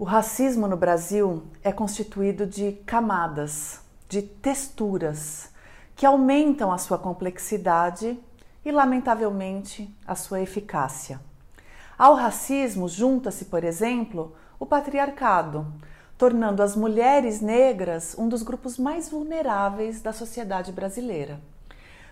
[0.00, 5.50] O racismo no Brasil é constituído de camadas, de texturas,
[5.96, 8.16] que aumentam a sua complexidade
[8.64, 11.20] e, lamentavelmente, a sua eficácia.
[11.98, 15.66] Ao racismo junta-se, por exemplo, o patriarcado,
[16.16, 21.40] tornando as mulheres negras um dos grupos mais vulneráveis da sociedade brasileira.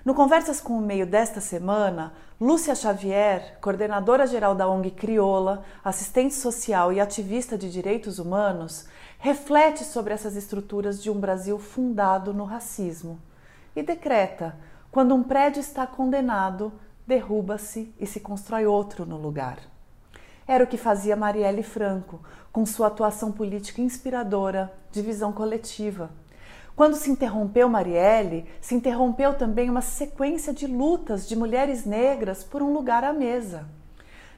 [0.07, 6.33] No Conversas com o Meio desta semana, Lúcia Xavier, coordenadora geral da ONG Crioula, assistente
[6.33, 8.87] social e ativista de direitos humanos,
[9.19, 13.21] reflete sobre essas estruturas de um Brasil fundado no racismo
[13.75, 14.55] e decreta:
[14.93, 16.73] quando um prédio está condenado,
[17.05, 19.59] derruba-se e se constrói outro no lugar.
[20.47, 22.21] Era o que fazia Marielle Franco,
[22.53, 26.13] com sua atuação política inspiradora, de visão coletiva
[26.77, 32.63] quando se interrompeu Marielle, se interrompeu também uma sequência de lutas de mulheres negras por
[32.63, 33.67] um lugar à mesa.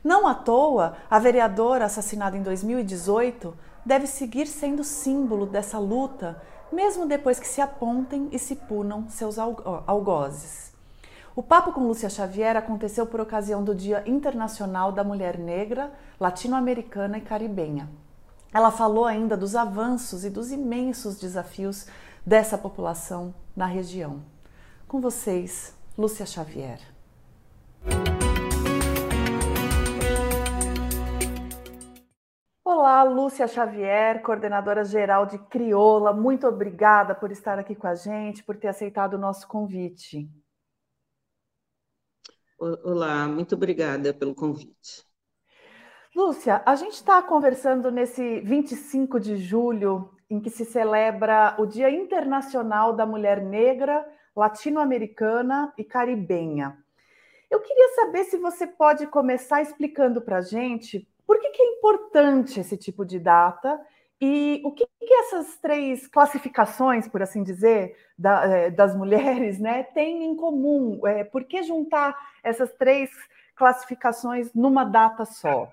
[0.04, 7.06] Não à toa, a vereadora assassinada em 2018 deve seguir sendo símbolo dessa luta, mesmo
[7.06, 10.72] depois que se apontem e se punam seus algozes.
[11.34, 17.18] O papo com Lúcia Xavier aconteceu por ocasião do Dia Internacional da Mulher Negra, Latino-Americana
[17.18, 17.88] e Caribenha.
[18.52, 21.86] Ela falou ainda dos avanços e dos imensos desafios
[22.28, 24.22] dessa população na região.
[24.86, 26.78] Com vocês, Lúcia Xavier.
[32.62, 36.12] Olá, Lúcia Xavier, coordenadora geral de Crioula.
[36.12, 40.30] Muito obrigada por estar aqui com a gente, por ter aceitado o nosso convite.
[42.58, 45.02] Olá, muito obrigada pelo convite.
[46.14, 51.90] Lúcia, a gente está conversando nesse 25 de julho em que se celebra o Dia
[51.90, 56.76] Internacional da Mulher Negra, Latino-Americana e Caribenha.
[57.50, 61.66] Eu queria saber se você pode começar explicando para a gente por que, que, é
[61.76, 63.80] importante esse tipo de data
[64.20, 69.82] e o que, que essas três classificações, por assim dizer, da, é, das mulheres, né,
[69.82, 71.06] têm em comum?
[71.06, 73.10] É, por que juntar essas três
[73.54, 75.72] classificações numa data só?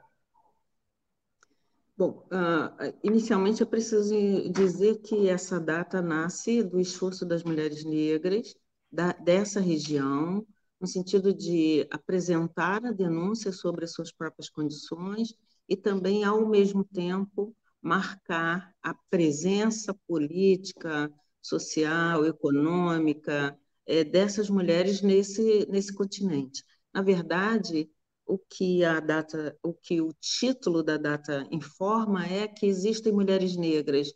[1.98, 4.14] Bom, uh, inicialmente eu preciso
[4.52, 8.54] dizer que essa data nasce do esforço das mulheres negras
[8.92, 10.46] da, dessa região,
[10.80, 15.34] no sentido de apresentar a denúncia sobre as suas próprias condições
[15.70, 21.10] e também, ao mesmo tempo, marcar a presença política,
[21.42, 26.62] social, econômica é, dessas mulheres nesse, nesse continente.
[26.94, 27.90] Na verdade,
[28.26, 33.56] o que a data, o que o título da data informa é que existem mulheres
[33.56, 34.12] negras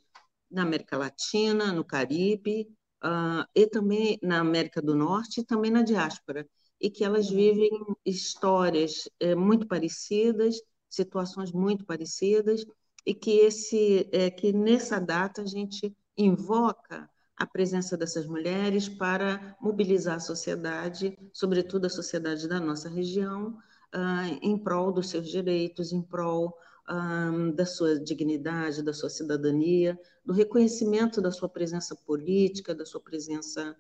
[0.50, 2.68] na América Latina, no Caribe,
[3.04, 6.48] uh, e também na América do Norte e também na diáspora,
[6.82, 7.70] e que elas vivem
[8.06, 12.66] histórias é, muito parecidas, situações muito parecidas,
[13.06, 19.56] e que esse é, que nessa data a gente invoca a presença dessas mulheres para
[19.62, 23.58] mobilizar a sociedade, sobretudo a sociedade da nossa região,
[23.96, 26.54] uh, em prol dos seus direitos, em prol
[26.90, 33.00] um, da sua dignidade, da sua cidadania, do reconhecimento da sua presença política, da sua
[33.00, 33.76] presença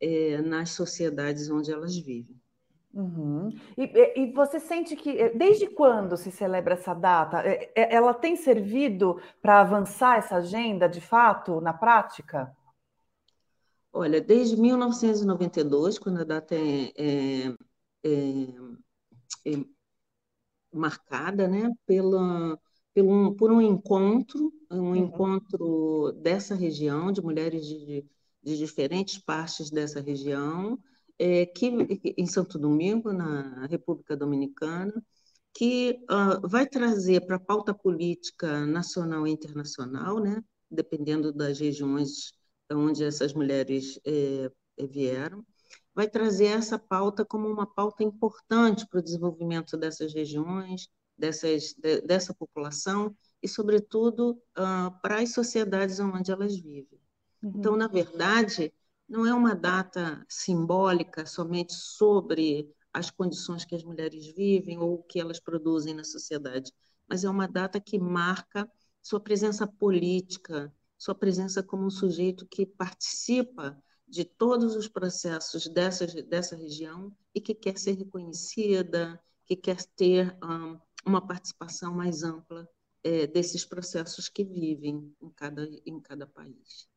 [0.00, 2.40] é, nas sociedades onde elas vivem.
[2.92, 3.50] Uhum.
[3.76, 7.42] E, e, você sente que eh, desde quando se celebra essa data?
[7.44, 12.50] Eh, ela tem servido para avançar essa agenda de fato na prática?
[13.92, 17.54] Olha, desde 1992, quando a data é, é,
[18.04, 18.46] é
[19.46, 19.52] é,
[20.72, 22.58] marcada né, pela,
[22.94, 24.96] pelo, por um encontro, um uhum.
[24.96, 28.04] encontro dessa região, de mulheres de,
[28.42, 30.78] de diferentes partes dessa região,
[31.18, 31.66] é, que
[32.16, 34.94] em Santo Domingo, na República Dominicana,
[35.54, 42.32] que uh, vai trazer para a pauta política nacional e internacional, né, dependendo das regiões
[42.70, 44.50] onde essas mulheres é,
[44.86, 45.44] vieram,
[45.98, 50.88] vai trazer essa pauta como uma pauta importante para o desenvolvimento dessas regiões,
[51.18, 57.00] dessas, de, dessa população e, sobretudo, uh, para as sociedades onde elas vivem.
[57.42, 57.52] Uhum.
[57.56, 58.72] Então, na verdade,
[59.08, 65.02] não é uma data simbólica somente sobre as condições que as mulheres vivem ou o
[65.02, 66.70] que elas produzem na sociedade,
[67.08, 68.70] mas é uma data que marca
[69.02, 73.76] sua presença política, sua presença como um sujeito que participa
[74.08, 80.36] de todos os processos dessa, dessa região e que quer ser reconhecida, que quer ter
[80.42, 82.68] um, uma participação mais ampla
[83.04, 86.88] é, desses processos que vivem em cada, em cada país.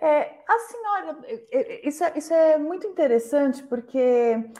[0.00, 4.50] É, a senhora, é, é, isso é, isso é muito interessante porque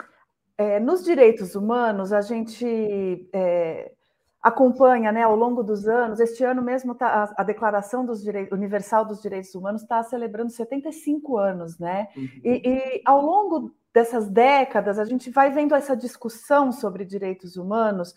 [0.56, 3.92] é, nos direitos humanos a gente é,
[4.46, 8.56] acompanha, né, ao longo dos anos, este ano mesmo tá, a, a Declaração dos Direitos,
[8.56, 12.06] Universal dos Direitos Humanos está celebrando 75 anos, né?
[12.16, 12.28] Uhum.
[12.44, 18.14] E, e ao longo dessas décadas, a gente vai vendo essa discussão sobre direitos humanos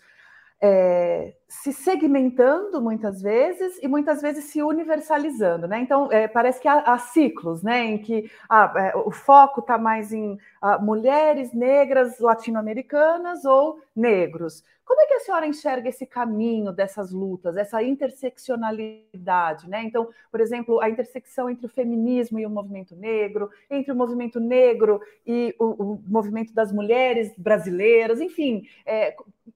[0.62, 5.80] é, se segmentando muitas vezes e muitas vezes se universalizando, né?
[5.80, 7.84] Então é, parece que há, há, ciclos, né?
[7.86, 14.62] Em que ah, é, o foco está mais em ah, mulheres negras latino-americanas ou negros.
[14.90, 19.84] Como é que a senhora enxerga esse caminho dessas lutas, essa interseccionalidade, né?
[19.84, 24.40] Então, por exemplo, a intersecção entre o feminismo e o movimento negro, entre o movimento
[24.40, 29.14] negro e o, o movimento das mulheres brasileiras, enfim, é,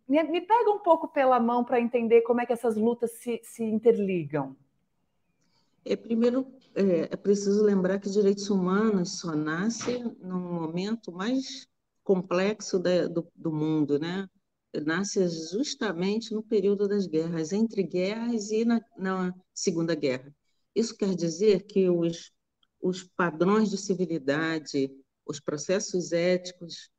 [0.08, 3.41] me, me, pega um pouco pela mão para entender como é que essas lutas se,
[3.43, 4.57] se interligam.
[5.85, 11.69] É, primeiro, é, é preciso lembrar que direitos humanos só nascem num momento mais
[12.03, 14.29] complexo da, do, do mundo, né?
[14.81, 20.35] nasce justamente no período das guerras, entre guerras e na, na Segunda Guerra.
[20.75, 22.33] Isso quer dizer que os,
[22.83, 24.91] os padrões de civilidade,
[25.25, 26.91] os processos éticos,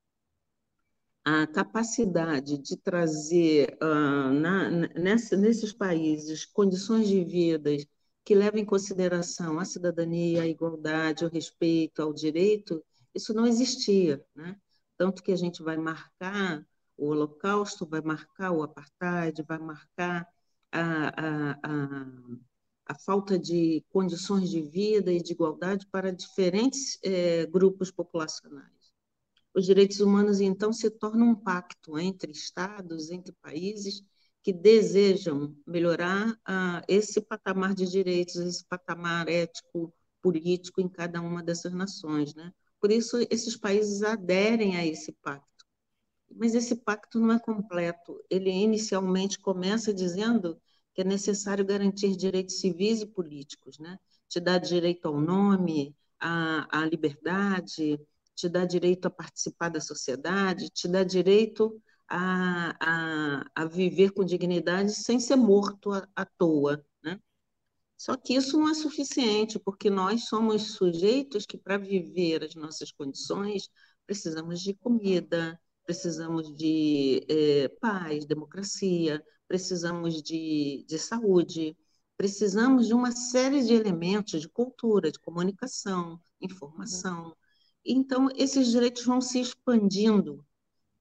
[1.26, 7.72] a capacidade de trazer uh, na, nessa, nesses países condições de vida
[8.24, 12.84] que levem em consideração a cidadania, a igualdade, o respeito ao direito,
[13.14, 14.24] isso não existia.
[14.36, 14.56] Né?
[14.98, 16.66] Tanto que a gente vai marcar
[16.98, 20.28] o Holocausto, vai marcar o apartheid, vai marcar
[20.72, 22.08] a, a, a,
[22.86, 28.85] a falta de condições de vida e de igualdade para diferentes é, grupos populacionais.
[29.56, 34.04] Os direitos humanos, então, se tornam um pacto entre Estados, entre países
[34.44, 41.42] que desejam melhorar ah, esse patamar de direitos, esse patamar ético, político em cada uma
[41.42, 42.36] dessas nações.
[42.36, 42.52] Né?
[42.80, 45.56] Por isso, esses países aderem a esse pacto
[46.36, 48.22] mas esse pacto não é completo.
[48.30, 50.60] Ele inicialmente começa dizendo
[50.94, 53.98] que é necessário garantir direitos civis e políticos, né?
[54.28, 58.00] Te dá direito ao nome, à, à liberdade,
[58.36, 64.24] te dá direito a participar da sociedade, te dá direito a, a, a viver com
[64.24, 67.20] dignidade sem ser morto à, à toa, né?
[67.98, 72.92] Só que isso não é suficiente, porque nós somos sujeitos que, para viver as nossas
[72.92, 73.70] condições,
[74.06, 81.78] precisamos de comida, precisamos de é, paz, democracia, precisamos de, de saúde,
[82.18, 87.36] precisamos de uma série de elementos de cultura, de comunicação, informação.
[87.86, 90.44] Então, esses direitos vão se expandindo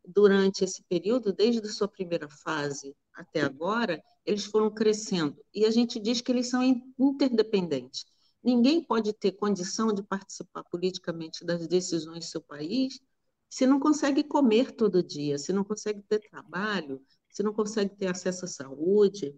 [0.06, 5.42] durante esse período, desde sua primeira fase até agora, eles foram crescendo.
[5.54, 6.62] E a gente diz que eles são
[6.98, 8.04] interdependentes.
[8.42, 13.00] Ninguém pode ter condição de participar politicamente das decisões do seu país
[13.48, 17.00] se não consegue comer todo dia, se não consegue ter trabalho,
[17.30, 19.34] se não consegue ter acesso à saúde,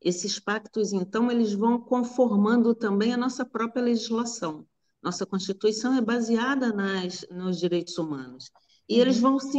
[0.00, 4.66] esses pactos, então, eles vão conformando também a nossa própria legislação.
[5.02, 8.50] Nossa Constituição é baseada nas, nos direitos humanos.
[8.88, 9.00] E uhum.
[9.00, 9.58] eles vão se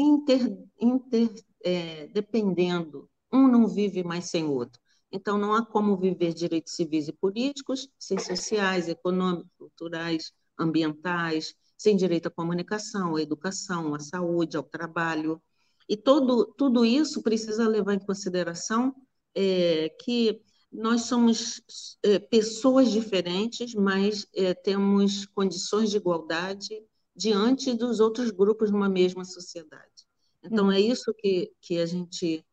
[0.80, 3.10] interdependendo.
[3.34, 4.80] É, um não vive mais sem o outro.
[5.12, 11.96] Então, não há como viver direitos civis e políticos sem sociais, econômicos, culturais, ambientais, sem
[11.96, 15.42] direito à comunicação, à educação, à saúde, ao trabalho.
[15.90, 18.94] E todo, tudo isso precisa levar em consideração
[19.36, 20.42] é, que
[20.72, 21.62] nós somos
[22.02, 26.82] é, pessoas diferentes, mas é, temos condições de igualdade
[27.16, 30.08] diante dos outros grupos numa mesma sociedade.
[30.44, 32.46] Então, é isso que, que a gente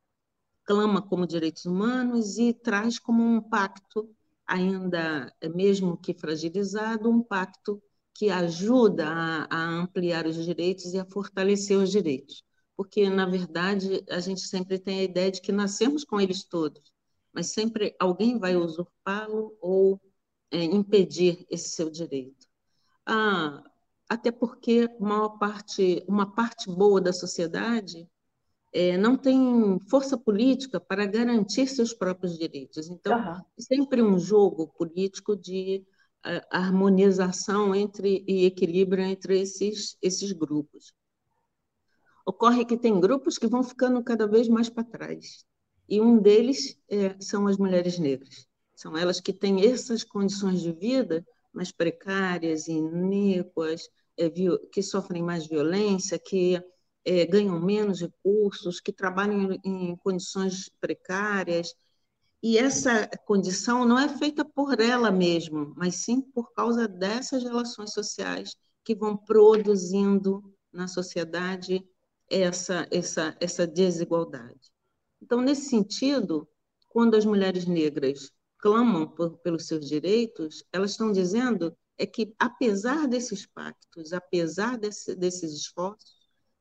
[0.65, 4.11] clama como direitos humanos e traz como um pacto,
[4.47, 7.83] ainda mesmo que fragilizado, um pacto
[8.15, 12.43] que ajuda a, a ampliar os direitos e a fortalecer os direitos.
[12.77, 16.93] Porque, na verdade, a gente sempre tem a ideia de que nascemos com eles todos,
[17.39, 20.01] mas sempre alguém vai usurpá-lo ou
[20.51, 22.49] é, impedir esse seu direito.
[23.07, 23.63] Ah,
[24.09, 28.11] até porque uma parte, uma parte boa da sociedade
[28.73, 32.91] é, não tem força política para garantir seus próprios direitos.
[32.91, 33.41] Então, uhum.
[33.57, 35.87] sempre um jogo político de
[36.25, 40.93] a harmonização entre e equilíbrio entre esses, esses grupos.
[42.27, 45.47] Ocorre que tem grupos que vão ficando cada vez mais para trás,
[45.89, 48.47] e um deles é, são as mulheres negras.
[48.75, 54.31] São elas que têm essas condições de vida mais precárias, iníquas, é,
[54.73, 56.63] que sofrem mais violência, que
[57.05, 61.75] é, ganham menos recursos, que trabalham em condições precárias,
[62.43, 67.93] e essa condição não é feita por ela mesma, mas sim por causa dessas relações
[67.93, 68.55] sociais
[68.85, 71.85] que vão produzindo na sociedade
[72.31, 74.71] essa, essa, essa desigualdade.
[75.21, 76.49] Então, nesse sentido,
[76.89, 83.09] quando as mulheres negras clamam por, pelos seus direitos, elas estão dizendo é que, apesar
[83.09, 86.17] desses pactos, apesar desse, desses esforços,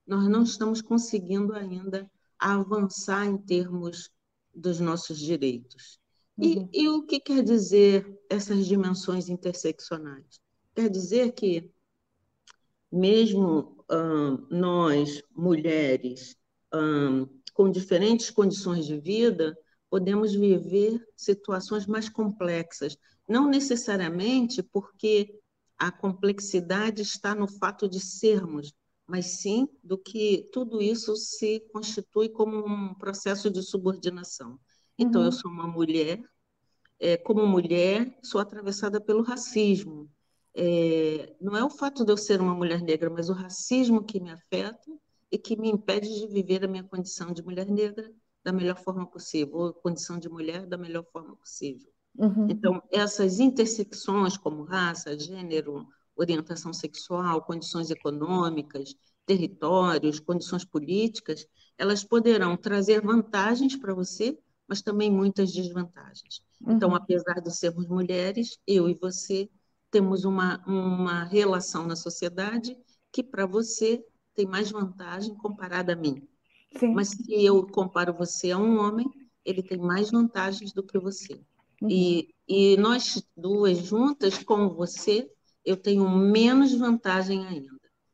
[0.06, 2.10] nós não estamos conseguindo ainda
[2.40, 4.10] avançar em termos
[4.54, 6.00] dos nossos direitos.
[6.40, 6.70] E, uhum.
[6.74, 10.40] e o que quer dizer essas dimensões interseccionais?
[10.76, 11.72] Quer dizer que,
[12.92, 16.36] mesmo hum, nós, mulheres,
[16.74, 19.58] hum, com diferentes condições de vida,
[19.90, 22.96] podemos viver situações mais complexas,
[23.28, 25.40] não necessariamente porque
[25.76, 28.72] a complexidade está no fato de sermos,
[29.08, 34.60] mas sim do que tudo isso se constitui como um processo de subordinação.
[34.96, 35.28] Então, uhum.
[35.28, 36.22] eu sou uma mulher,
[37.00, 40.08] é, como mulher, sou atravessada pelo racismo.
[40.54, 44.20] É, não é o fato de eu ser uma mulher negra, mas o racismo que
[44.20, 44.92] me afeta
[45.32, 48.12] e que me impede de viver a minha condição de mulher negra
[48.44, 51.92] da melhor forma possível, ou condição de mulher da melhor forma possível.
[52.18, 52.48] Uhum.
[52.50, 61.46] Então, essas intersecções como raça, gênero, orientação sexual, condições econômicas, territórios, condições políticas,
[61.78, 66.42] elas poderão trazer vantagens para você, mas também muitas desvantagens.
[66.62, 66.76] Então, uhum.
[66.76, 69.50] Então, apesar de sermos mulheres, eu e você
[69.92, 72.78] temos uma, uma relação na sociedade
[73.12, 74.04] que para você
[74.38, 76.22] tem mais vantagem comparada a mim.
[76.78, 76.94] Sim.
[76.94, 79.10] Mas se eu comparo você a um homem,
[79.44, 81.42] ele tem mais vantagens do que você.
[81.82, 81.90] Uhum.
[81.90, 85.28] E, e nós duas juntas, com você,
[85.66, 87.72] eu tenho menos vantagem ainda.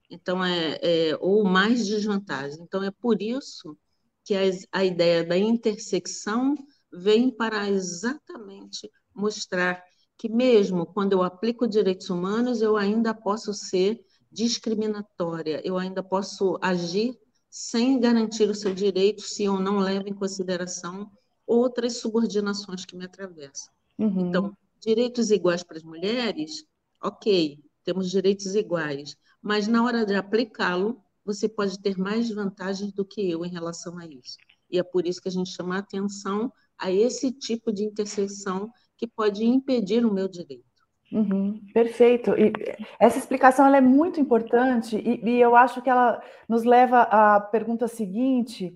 [0.10, 2.60] Então, é, é ou mais desvantagem.
[2.62, 3.77] Então, é por isso
[4.24, 6.56] que a, a ideia da intersecção
[6.92, 9.84] vem para exatamente mostrar
[10.18, 14.00] que mesmo quando eu aplico direitos humanos, eu ainda posso ser
[14.34, 17.18] discriminatória, eu ainda posso agir
[17.50, 21.12] sem garantir o seu direito se eu não levo em consideração
[21.46, 23.72] outras subordinações que me atravessam.
[24.00, 24.28] Uhum.
[24.28, 26.66] Então, direitos iguais para as mulheres,
[27.02, 33.06] ok, temos direitos iguais, mas na hora de aplicá-lo, você pode ter mais vantagens do
[33.06, 34.38] que eu em relação a isso.
[34.70, 38.72] E é por isso que a gente chama a atenção a esse tipo de interseção
[38.98, 40.73] que pode impedir o meu direito.
[41.13, 42.32] Uhum, perfeito.
[42.32, 42.51] E
[43.00, 47.88] essa explicação é muito importante e, e, eu acho que ela nos leva à pergunta
[47.88, 48.75] seguinte,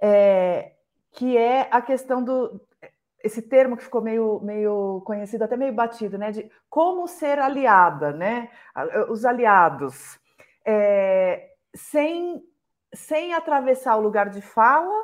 [0.00, 0.72] é,
[1.12, 2.60] que é a questão do
[3.22, 6.30] esse termo que ficou meio, meio conhecido, até meio batido, né?
[6.30, 8.48] De como ser aliada, né?
[9.10, 10.18] Os aliados,
[10.64, 12.40] é, sem,
[12.94, 14.94] sem atravessar o lugar de fala,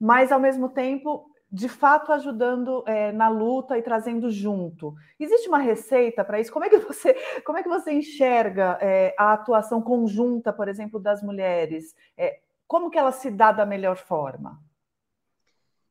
[0.00, 4.94] mas ao mesmo tempo de fato ajudando é, na luta e trazendo junto.
[5.20, 6.50] Existe uma receita para isso?
[6.50, 10.98] Como é que você, como é que você enxerga é, a atuação conjunta, por exemplo,
[10.98, 11.94] das mulheres?
[12.16, 14.58] É, como que ela se dá da melhor forma?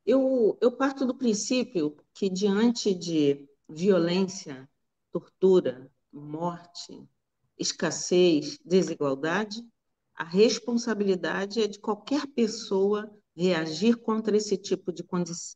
[0.03, 4.67] Eu, eu parto do princípio que diante de violência,
[5.11, 7.07] tortura, morte,
[7.55, 9.63] escassez, desigualdade,
[10.15, 15.03] a responsabilidade é de qualquer pessoa reagir contra esse tipo de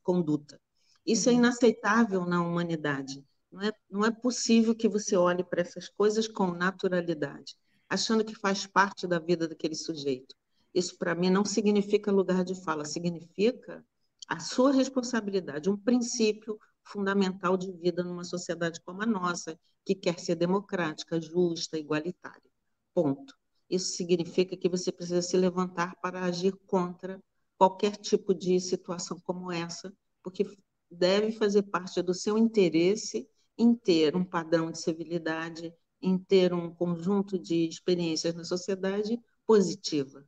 [0.02, 0.60] conduta.
[1.06, 1.38] Isso é uhum.
[1.38, 3.24] inaceitável na humanidade.
[3.52, 7.56] Não é, não é possível que você olhe para essas coisas com naturalidade,
[7.88, 10.36] achando que faz parte da vida daquele sujeito.
[10.74, 13.86] Isso, para mim, não significa lugar de fala, significa
[14.28, 20.20] a sua responsabilidade, um princípio fundamental de vida numa sociedade como a nossa, que quer
[20.20, 22.50] ser democrática, justa, igualitária.
[22.94, 23.36] Ponto.
[23.70, 27.22] Isso significa que você precisa se levantar para agir contra
[27.58, 29.94] qualquer tipo de situação como essa,
[30.24, 30.46] porque
[30.90, 36.74] deve fazer parte do seu interesse em ter um padrão de civilidade, em ter um
[36.74, 40.26] conjunto de experiências na sociedade positiva.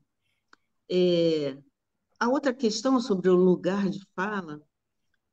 [0.90, 1.58] É,
[2.20, 4.62] a outra questão sobre o lugar de fala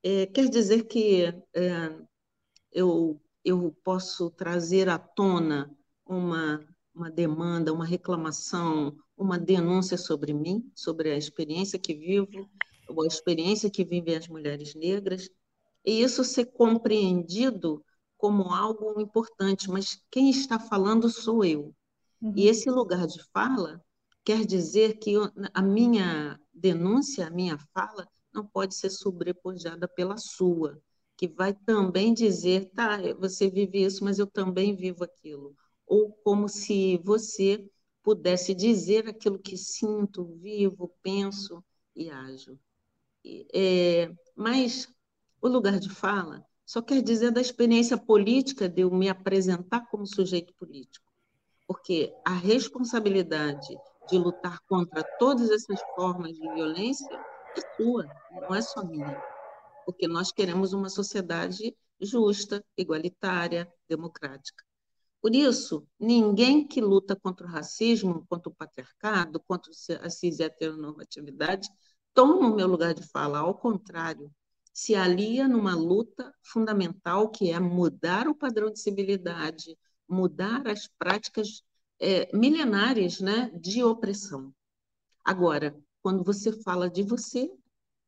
[0.03, 1.25] é, quer dizer que
[1.55, 1.99] é,
[2.73, 5.75] eu, eu posso trazer à tona
[6.05, 6.61] uma,
[6.95, 12.49] uma demanda, uma reclamação, uma denúncia sobre mim, sobre a experiência que vivo,
[12.89, 15.29] a experiência que vivem as mulheres negras,
[15.85, 17.85] e isso ser compreendido
[18.17, 21.75] como algo importante, mas quem está falando sou eu.
[22.23, 22.33] Uhum.
[22.37, 23.83] E esse lugar de fala
[24.25, 25.15] quer dizer que
[25.53, 30.81] a minha denúncia, a minha fala, não pode ser sobrepujada pela sua,
[31.17, 35.55] que vai também dizer, tá, você vive isso, mas eu também vivo aquilo.
[35.87, 37.69] Ou como se você
[38.05, 41.65] pudesse dizer aquilo que sinto, vivo, penso
[41.97, 42.59] e ajo.
[43.55, 44.87] É, mas
[45.41, 50.07] o lugar de fala só quer dizer da experiência política de eu me apresentar como
[50.07, 51.11] sujeito político,
[51.67, 53.75] porque a responsabilidade
[54.09, 57.19] de lutar contra todas essas formas de violência
[57.57, 59.19] é sua, não é só minha.
[59.87, 64.63] Porque nós queremos uma sociedade justa, igualitária, democrática.
[65.25, 71.67] Por isso, ninguém que luta contra o racismo, contra o patriarcado, contra a cis-heteronormatividade,
[72.13, 73.39] toma o meu lugar de fala.
[73.39, 74.31] Ao contrário,
[74.71, 81.63] se alia numa luta fundamental que é mudar o padrão de civilidade, mudar as práticas
[81.99, 84.55] é, milenares né, de opressão.
[85.25, 87.51] Agora, quando você fala de você,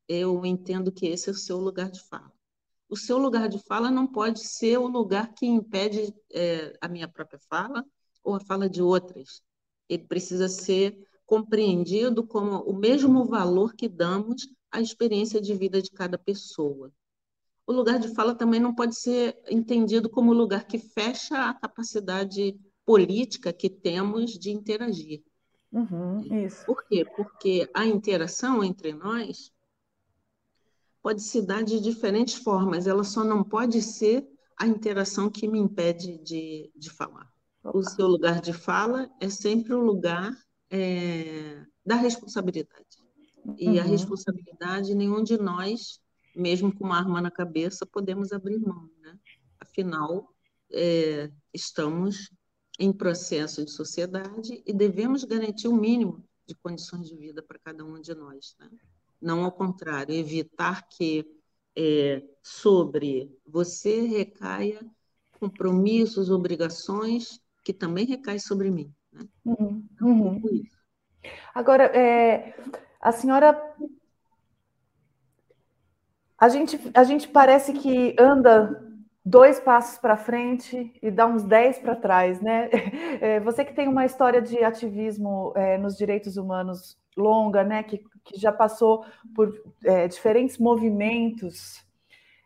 [0.07, 2.36] eu entendo que esse é o seu lugar de fala
[2.89, 7.09] o seu lugar de fala não pode ser o lugar que impede é, a minha
[7.09, 7.85] própria fala
[8.23, 9.43] ou a fala de outras.
[9.89, 15.91] Ele precisa ser compreendido como o mesmo valor que damos à experiência de vida de
[15.91, 16.93] cada pessoa.
[17.67, 21.55] O lugar de fala também não pode ser entendido como o lugar que fecha a
[21.55, 25.23] capacidade política que temos de interagir.
[25.73, 26.23] Uhum.
[26.65, 27.05] Por quê?
[27.05, 29.53] Porque a interação entre nós
[31.07, 35.57] pode se dar de diferentes formas, ela só não pode ser a interação que me
[35.57, 37.33] impede de, de falar.
[37.63, 37.79] Opa.
[37.79, 40.37] O seu lugar de fala é sempre o lugar
[40.69, 42.99] é, da responsabilidade.
[43.57, 43.79] E uhum.
[43.79, 46.01] a responsabilidade, nenhum de nós,
[46.35, 48.91] mesmo com uma arma na cabeça, podemos abrir mão.
[49.01, 49.17] Né?
[49.61, 50.35] Afinal,
[50.73, 52.33] é, estamos
[52.81, 57.85] em processo de sociedade e devemos garantir o mínimo de condições de vida para cada
[57.85, 58.57] um de nós.
[58.59, 58.69] Né?
[59.21, 61.25] Não ao contrário, evitar que
[61.77, 64.81] é, sobre você recaia
[65.39, 68.93] compromissos, obrigações que também recaem sobre mim.
[69.13, 69.27] Né?
[69.45, 70.43] Uhum, uhum.
[71.55, 72.55] Agora, é,
[73.01, 73.61] a senhora.
[76.39, 78.83] A gente, a gente parece que anda
[79.25, 82.71] dois passos para frente e dá uns dez para trás, né?
[83.19, 87.83] É, você que tem uma história de ativismo é, nos direitos humanos longa, né?
[87.83, 89.05] Que, que já passou
[89.35, 89.53] por
[89.85, 91.85] é, diferentes movimentos.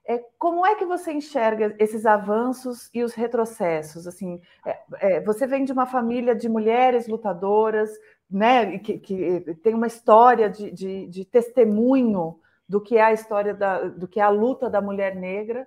[0.06, 4.06] É, como é que você enxerga esses avanços e os retrocessos?
[4.06, 7.90] Assim, é, é, você vem de uma família de mulheres lutadoras,
[8.30, 8.78] né?
[8.78, 13.88] Que, que tem uma história de, de, de testemunho do que é a história da,
[13.88, 15.66] do que é a luta da mulher negra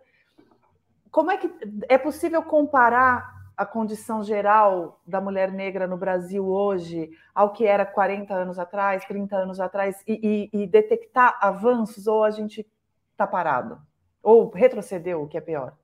[1.14, 1.50] como é que
[1.88, 7.86] é possível comparar a condição geral da mulher negra no Brasil hoje ao que era
[7.86, 12.68] 40 anos atrás, 30 anos atrás, e, e, e detectar avanços, ou a gente
[13.12, 13.80] está parado?
[14.22, 15.78] Ou retrocedeu, o que é pior?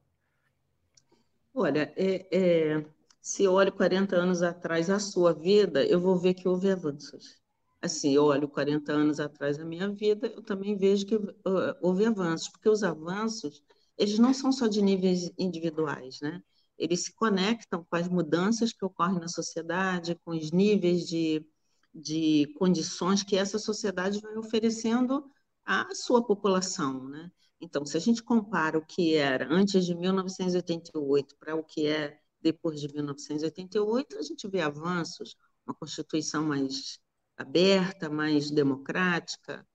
[1.53, 2.85] Olha, é, é,
[3.21, 7.37] se eu olho 40 anos atrás a sua vida, eu vou ver que houve avanços.
[7.81, 12.05] Assim, eu olho 40 anos atrás a minha vida, eu também vejo que uh, houve
[12.05, 13.63] avanços, porque os avanços
[13.99, 16.41] eles não são só de níveis individuais, né?
[16.79, 21.45] Eles se conectam com as mudanças que ocorrem na sociedade, com os níveis de,
[21.93, 25.29] de condições que essa sociedade vai oferecendo
[25.65, 27.31] à sua população, né?
[27.61, 32.17] Então, se a gente compara o que era antes de 1988 para o que é
[32.41, 35.35] depois de 1988, a gente vê avanços,
[35.67, 36.99] uma Constituição mais
[37.37, 39.67] aberta, mais democrática.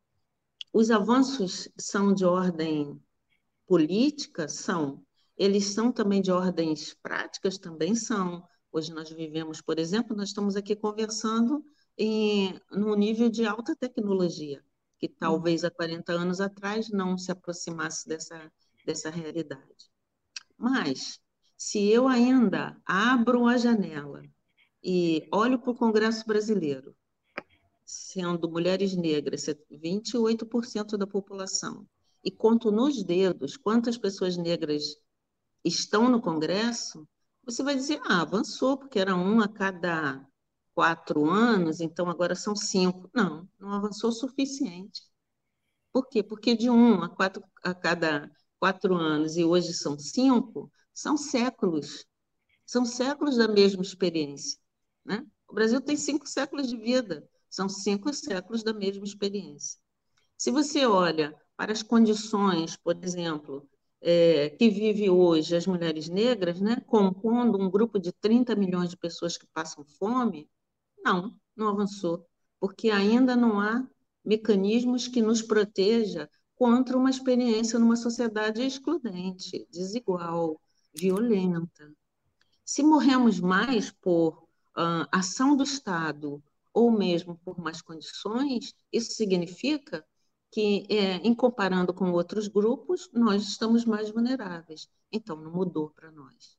[0.73, 2.99] Os avanços são de ordem
[3.67, 5.05] política são,
[5.37, 8.47] eles são também de ordens práticas, também são.
[8.73, 11.65] Hoje nós vivemos, por exemplo, nós estamos aqui conversando
[11.99, 14.65] em, num nível de alta tecnologia,
[14.99, 18.53] que talvez há 40 anos atrás não se aproximasse dessa,
[18.85, 19.91] dessa realidade.
[20.57, 21.21] Mas,
[21.57, 24.23] se eu ainda abro a janela
[24.83, 26.97] e olho para o Congresso Brasileiro,
[27.85, 31.87] sendo mulheres negras 28% da população,
[32.25, 34.97] e conto nos dedos quantas pessoas negras
[35.65, 37.09] estão no Congresso,
[37.45, 40.27] você vai dizer, ah, avançou, porque era um a cada
[40.75, 43.09] quatro anos, então agora são cinco.
[43.15, 45.03] Não, não avançou o suficiente.
[45.93, 46.23] Por quê?
[46.23, 52.05] Porque de um a, quatro, a cada quatro anos e hoje são cinco, são séculos.
[52.67, 54.59] São séculos da mesma experiência.
[55.05, 55.25] Né?
[55.49, 59.79] O Brasil tem cinco séculos de vida, são cinco séculos da mesma experiência.
[60.37, 63.69] Se você olha para as condições, por exemplo,
[64.07, 68.99] é, que vive hoje as mulheres negras, né, compondo um grupo de 30 milhões de
[68.99, 70.47] pessoas que passam fome,
[71.03, 72.27] não, não avançou,
[72.61, 73.83] porque ainda não há
[74.23, 80.61] mecanismos que nos proteja contra uma experiência numa sociedade excludente, desigual,
[80.95, 81.91] violenta.
[82.63, 84.43] Se morremos mais por
[84.77, 86.43] uh, ação do Estado
[86.75, 90.05] ou mesmo por más condições, isso significa
[90.55, 94.89] que, é, em comparando com outros grupos, nós estamos mais vulneráveis.
[95.11, 96.57] Então, não mudou para nós.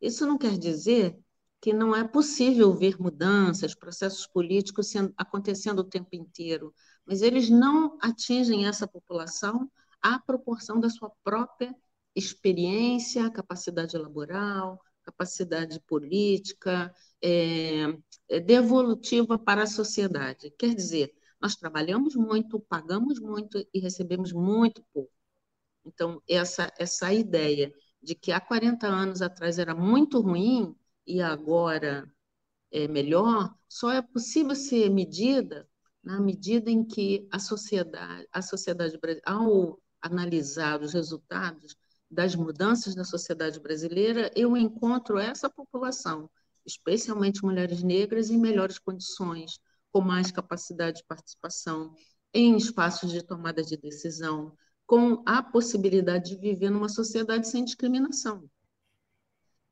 [0.00, 1.16] Isso não quer dizer
[1.60, 6.74] que não é possível ver mudanças, processos políticos sendo, acontecendo o tempo inteiro,
[7.06, 9.70] mas eles não atingem essa população
[10.02, 11.72] à proporção da sua própria
[12.16, 17.96] experiência, capacidade laboral, capacidade política, é,
[18.28, 20.52] é, devolutiva para a sociedade.
[20.58, 25.12] Quer dizer, nós trabalhamos muito, pagamos muito e recebemos muito pouco.
[25.84, 27.72] Então, essa, essa ideia
[28.02, 30.74] de que há 40 anos atrás era muito ruim
[31.06, 32.10] e agora
[32.70, 35.68] é melhor, só é possível ser medida
[36.02, 41.76] na medida em que a sociedade, a sociedade ao analisar os resultados
[42.08, 46.30] das mudanças na sociedade brasileira, eu encontro essa população,
[46.64, 49.58] especialmente mulheres negras, em melhores condições,
[49.96, 51.94] com mais capacidade de participação
[52.34, 54.54] em espaços de tomada de decisão,
[54.84, 58.46] com a possibilidade de viver numa sociedade sem discriminação.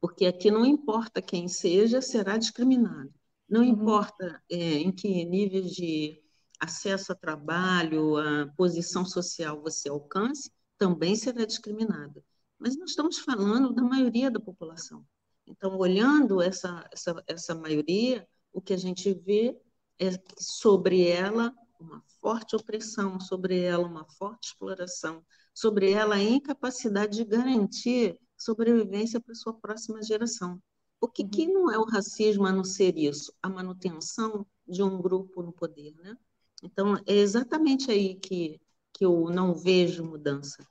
[0.01, 3.13] Porque aqui não importa quem seja, será discriminado.
[3.47, 3.69] Não uhum.
[3.69, 6.23] importa é, em que níveis de
[6.59, 12.25] acesso a trabalho, a posição social você alcance, também será discriminado.
[12.59, 15.05] Mas nós estamos falando da maioria da população.
[15.47, 19.55] Então, olhando essa, essa, essa maioria, o que a gente vê
[19.99, 27.17] é sobre ela uma forte opressão, sobre ela uma forte exploração, sobre ela a incapacidade
[27.19, 30.61] de garantir sobrevivência para sua próxima geração.
[31.01, 33.33] O que, que não é o racismo a não ser isso?
[33.43, 36.17] A manutenção de um grupo no poder, né?
[36.63, 38.59] Então, é exatamente aí que,
[38.93, 40.67] que eu não vejo mudança.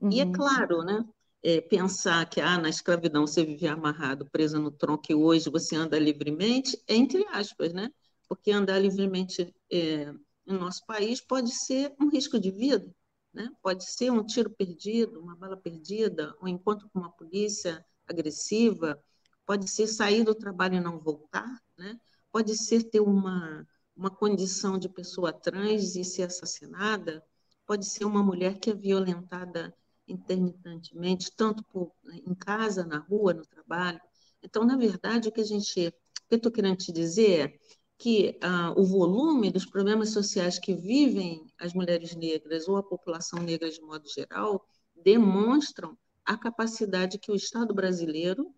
[0.00, 0.10] Uhum.
[0.12, 0.32] E é uhum.
[0.32, 1.04] claro, né?
[1.42, 5.74] É, pensar que ah, na escravidão você vivia amarrado, preso no tronco, e hoje você
[5.74, 7.90] anda livremente, é entre aspas, né?
[8.32, 10.10] Porque andar livremente é,
[10.46, 12.90] no nosso país pode ser um risco de vida,
[13.30, 13.50] né?
[13.60, 18.98] pode ser um tiro perdido, uma bala perdida, um encontro com uma polícia agressiva,
[19.44, 22.00] pode ser sair do trabalho e não voltar, né?
[22.32, 27.22] pode ser ter uma, uma condição de pessoa trans e ser assassinada,
[27.66, 29.76] pode ser uma mulher que é violentada
[30.08, 34.00] intermitentemente, tanto por, em casa, na rua, no trabalho.
[34.42, 35.92] Então, na verdade, o que a gente, o
[36.28, 40.74] que eu estou querendo te dizer é que ah, o volume dos problemas sociais que
[40.74, 44.66] vivem as mulheres negras ou a população negra de modo geral
[45.04, 48.52] demonstram a capacidade que o Estado brasileiro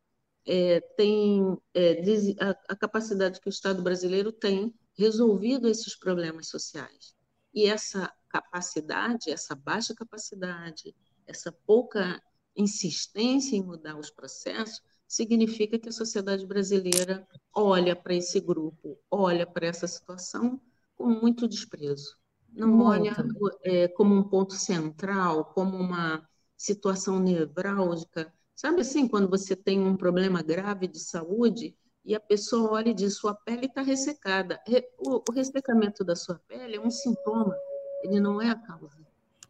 [0.47, 2.03] é, tem, é,
[2.41, 7.15] a, a capacidade que o Estado brasileiro tem resolvido esses problemas sociais.
[7.53, 12.19] E essa capacidade, essa baixa capacidade, essa pouca
[12.57, 14.81] insistência em mudar os processos,
[15.15, 17.25] significa que a sociedade brasileira
[17.55, 20.61] olha para esse grupo, olha para essa situação
[20.97, 22.17] com muito desprezo.
[22.53, 22.89] Não muito.
[22.89, 23.17] olha
[23.63, 28.33] é, como um ponto central, como uma situação nevrálgica.
[28.57, 32.95] Sabe assim, quando você tem um problema grave de saúde e a pessoa olha e
[32.95, 34.61] diz: sua pele está ressecada.
[34.99, 37.57] O, o ressecamento da sua pele é um sintoma,
[38.03, 38.99] ele não é a causa.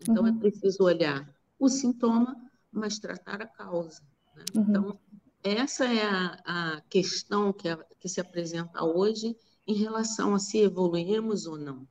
[0.02, 0.36] Então, é uhum.
[0.36, 1.26] é preciso olhar
[1.58, 2.36] o sintoma,
[2.70, 4.02] mas tratar a causa.
[4.36, 4.44] Né?
[4.54, 4.62] Uhum.
[4.62, 5.00] Então,
[5.44, 10.58] essa é a, a questão que, a, que se apresenta hoje em relação a se
[10.58, 11.86] evoluímos ou não.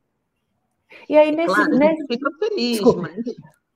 [1.08, 1.54] E aí, nesse.
[1.54, 1.86] Claro, nesse...
[1.86, 3.26] a gente fica feliz, mas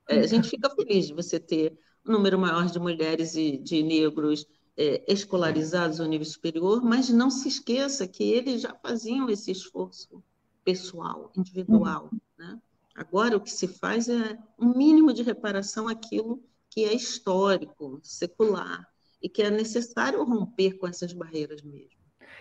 [0.10, 3.84] é, a gente fica feliz de você ter um número maior de mulheres e de
[3.84, 9.52] negros é, escolarizados ao nível superior, mas não se esqueça que eles já faziam esse
[9.52, 10.24] esforço
[10.64, 12.10] pessoal, individual.
[12.12, 12.20] Uhum.
[12.38, 12.60] Né?
[12.96, 18.88] Agora, o que se faz é um mínimo de reparação àquilo que é histórico, secular,
[19.22, 21.98] e que é necessário romper com essas barreiras mesmo.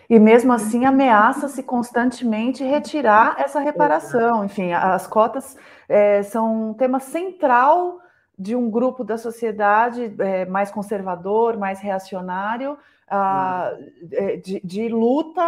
[0.09, 4.45] E mesmo assim ameaça-se constantemente retirar essa reparação.
[4.45, 5.57] Enfim, as cotas
[5.89, 7.99] é, são um tema central
[8.39, 12.77] de um grupo da sociedade é, mais conservador, mais reacionário,
[13.09, 13.73] ah,
[14.11, 15.41] é, de, de, luta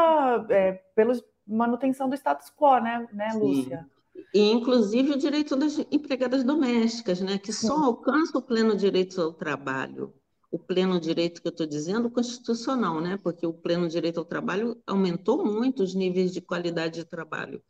[0.50, 1.14] é, pela
[1.48, 3.86] manutenção do status quo, né, né Lúcia?
[4.14, 4.24] Sim.
[4.34, 9.32] E, inclusive, o direito das empregadas domésticas, né, que só alcança o pleno direito ao
[9.32, 10.14] trabalho
[10.52, 13.18] o pleno direito que eu estou dizendo, constitucional, né?
[13.22, 17.62] porque o pleno direito ao trabalho aumentou muito os níveis de qualidade de trabalho.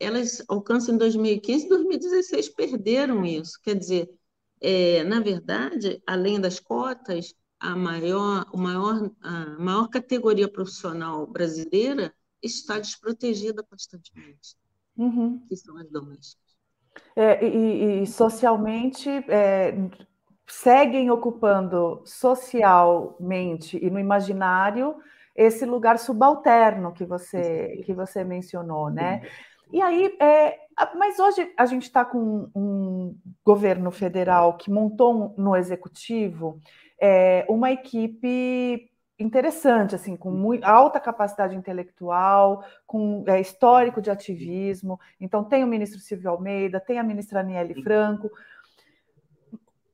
[0.00, 3.60] Elas alcançam em 2015 e 2016 perderam isso.
[3.62, 4.10] Quer dizer,
[4.60, 12.12] é, na verdade, além das cotas, a maior, o maior, a maior categoria profissional brasileira
[12.42, 14.56] está desprotegida constantemente,
[14.96, 15.38] uhum.
[15.48, 16.44] que são as domésticas.
[17.16, 19.72] É, e, e, socialmente, é,
[20.46, 24.96] seguem ocupando socialmente e no imaginário
[25.34, 29.22] esse lugar subalterno que você que você mencionou, né?
[29.72, 30.56] E aí, é,
[30.96, 36.60] mas hoje a gente está com um governo federal que montou no executivo
[37.00, 44.98] é, uma equipe interessante, assim, com muito, alta capacidade intelectual, com é, histórico de ativismo.
[45.20, 48.30] Então, tem o ministro Silvio Almeida, tem a ministra Aniele Franco.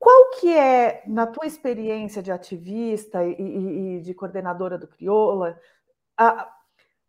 [0.01, 5.61] Qual que é, na tua experiência de ativista e, e, e de coordenadora do Crioula,
[6.17, 6.51] a,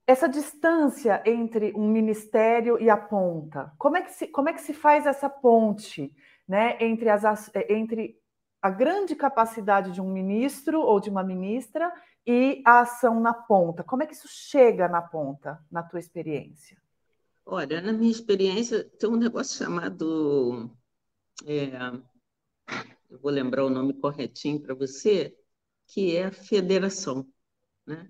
[0.06, 3.72] essa distância entre um ministério e a ponta?
[3.78, 6.14] Como é que se, como é que se faz essa ponte
[6.46, 8.20] né, entre, as, entre
[8.60, 11.90] a grande capacidade de um ministro ou de uma ministra
[12.26, 13.82] e a ação na ponta.
[13.82, 16.76] Como é que isso chega na ponta, na tua experiência?
[17.46, 20.70] Olha, na minha experiência, tem um negócio chamado.
[21.46, 21.70] É,
[23.10, 25.36] eu vou lembrar o nome corretinho para você,
[25.86, 27.26] que é a federação.
[27.86, 28.08] Né?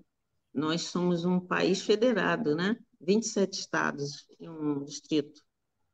[0.53, 2.77] Nós somos um país federado, né?
[3.01, 5.41] 27 estados e um distrito,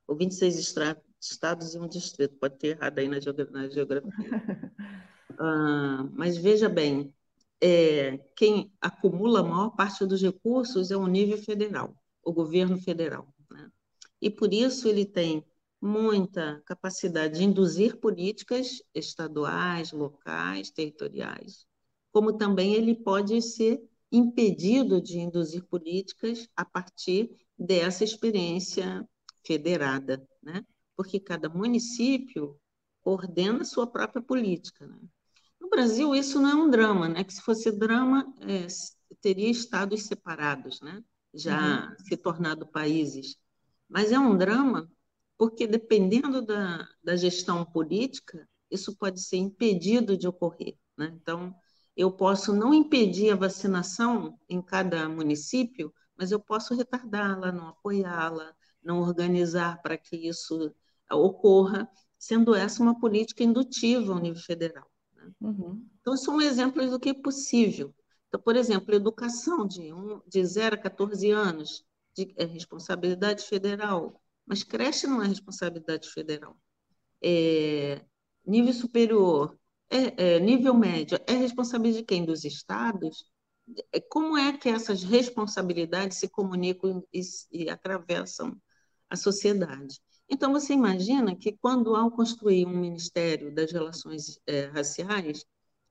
[0.08, 0.76] ou 26
[1.20, 4.12] estados e um distrito, pode ter errado aí na, geografia.
[5.40, 7.14] ah, mas veja bem,
[7.62, 13.28] é, quem acumula a maior parte dos recursos é o nível federal, o governo federal.
[13.50, 13.72] Né?
[14.22, 15.44] E por isso ele tem
[15.82, 21.66] muita capacidade de induzir políticas estaduais, locais, territoriais,
[22.12, 29.08] como também ele pode ser impedido de induzir políticas a partir dessa experiência
[29.46, 30.66] federada, né?
[30.96, 32.60] porque cada município
[33.04, 34.86] ordena sua própria política.
[34.86, 34.98] Né?
[35.62, 37.24] No Brasil, isso não é um drama, né?
[37.24, 38.68] que se fosse drama, é,
[39.22, 41.04] teria estados separados, né?
[41.34, 42.06] já uhum.
[42.06, 43.38] se tornado países.
[43.88, 44.90] Mas é um drama
[45.40, 50.78] porque, dependendo da, da gestão política, isso pode ser impedido de ocorrer.
[50.98, 51.14] Né?
[51.16, 51.56] Então,
[51.96, 58.54] eu posso não impedir a vacinação em cada município, mas eu posso retardá-la, não apoiá-la,
[58.84, 60.76] não organizar para que isso
[61.10, 64.92] ocorra, sendo essa uma política indutiva ao nível federal.
[65.16, 65.32] Né?
[65.40, 65.88] Uhum.
[66.02, 67.96] Então, são exemplos do que é possível.
[68.28, 74.22] Então, por exemplo, educação de, um, de 0 a 14 anos, de, é responsabilidade federal,
[74.50, 76.58] mas creche não é responsabilidade federal.
[77.22, 78.04] É,
[78.44, 79.56] nível superior,
[79.92, 82.26] é, é, nível médio, é responsabilidade de quem?
[82.26, 83.30] Dos estados?
[83.94, 88.60] É, como é que essas responsabilidades se comunicam e, e atravessam
[89.08, 90.02] a sociedade?
[90.28, 95.46] Então, você imagina que quando, ao construir um Ministério das Relações é, Raciais,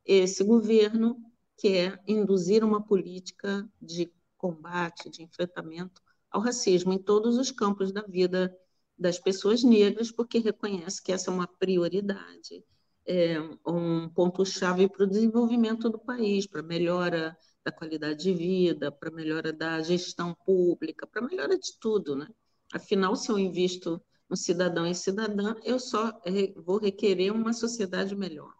[0.04, 1.16] esse governo
[1.56, 8.02] quer induzir uma política de combate, de enfrentamento ao racismo em todos os campos da
[8.02, 8.54] vida
[8.98, 12.64] das pessoas negras, porque reconhece que essa é uma prioridade,
[13.06, 18.90] é um ponto-chave para o desenvolvimento do país, para a melhora da qualidade de vida,
[18.90, 22.16] para a melhora da gestão pública, para a melhora de tudo.
[22.16, 22.28] Né?
[22.72, 26.12] Afinal, se eu invisto um cidadão e cidadã, eu só
[26.56, 28.52] vou requerer uma sociedade melhor.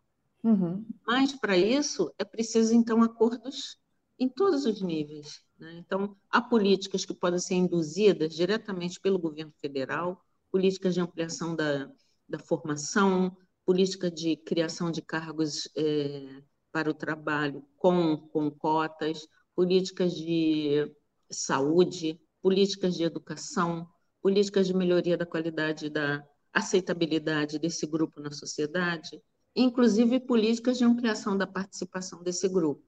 [0.43, 0.85] Uhum.
[1.07, 3.79] Mas, para isso, é preciso, então, acordos
[4.19, 5.43] em todos os níveis.
[5.59, 5.75] Né?
[5.79, 11.90] Então, há políticas que podem ser induzidas diretamente pelo governo federal, políticas de ampliação da,
[12.29, 16.42] da formação, política de criação de cargos é,
[16.73, 20.90] para o trabalho com, com cotas, políticas de
[21.31, 23.87] saúde, políticas de educação,
[24.23, 29.21] políticas de melhoria da qualidade da aceitabilidade desse grupo na sociedade,
[29.55, 32.88] inclusive políticas de ampliação da participação desse grupo.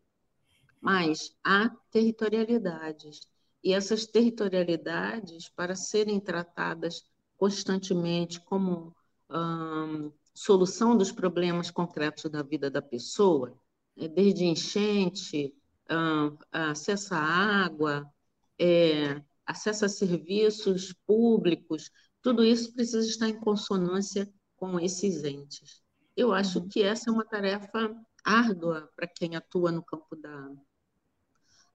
[0.80, 3.20] Mas há territorialidades,
[3.62, 7.04] e essas territorialidades, para serem tratadas
[7.36, 8.94] constantemente como
[9.30, 13.54] hum, solução dos problemas concretos da vida da pessoa,
[13.96, 15.54] né, desde enchente,
[15.90, 18.10] hum, acesso à água,
[18.58, 21.90] é, acesso a serviços públicos,
[22.22, 25.82] tudo isso precisa estar em consonância com esses entes.
[26.16, 26.68] Eu acho uhum.
[26.68, 30.50] que essa é uma tarefa árdua para quem atua no campo da,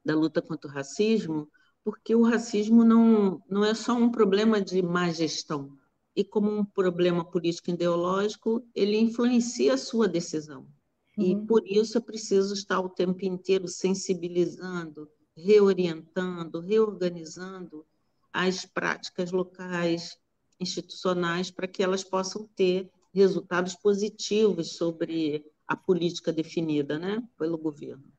[0.05, 1.49] da luta contra o racismo,
[1.83, 5.75] porque o racismo não, não é só um problema de má gestão,
[6.15, 10.65] e como um problema político ideológico, ele influencia a sua decisão.
[11.17, 11.25] Uhum.
[11.25, 17.85] E por isso é preciso estar o tempo inteiro sensibilizando, reorientando, reorganizando
[18.31, 20.17] as práticas locais,
[20.59, 28.14] institucionais, para que elas possam ter resultados positivos sobre a política definida né, pelo governo.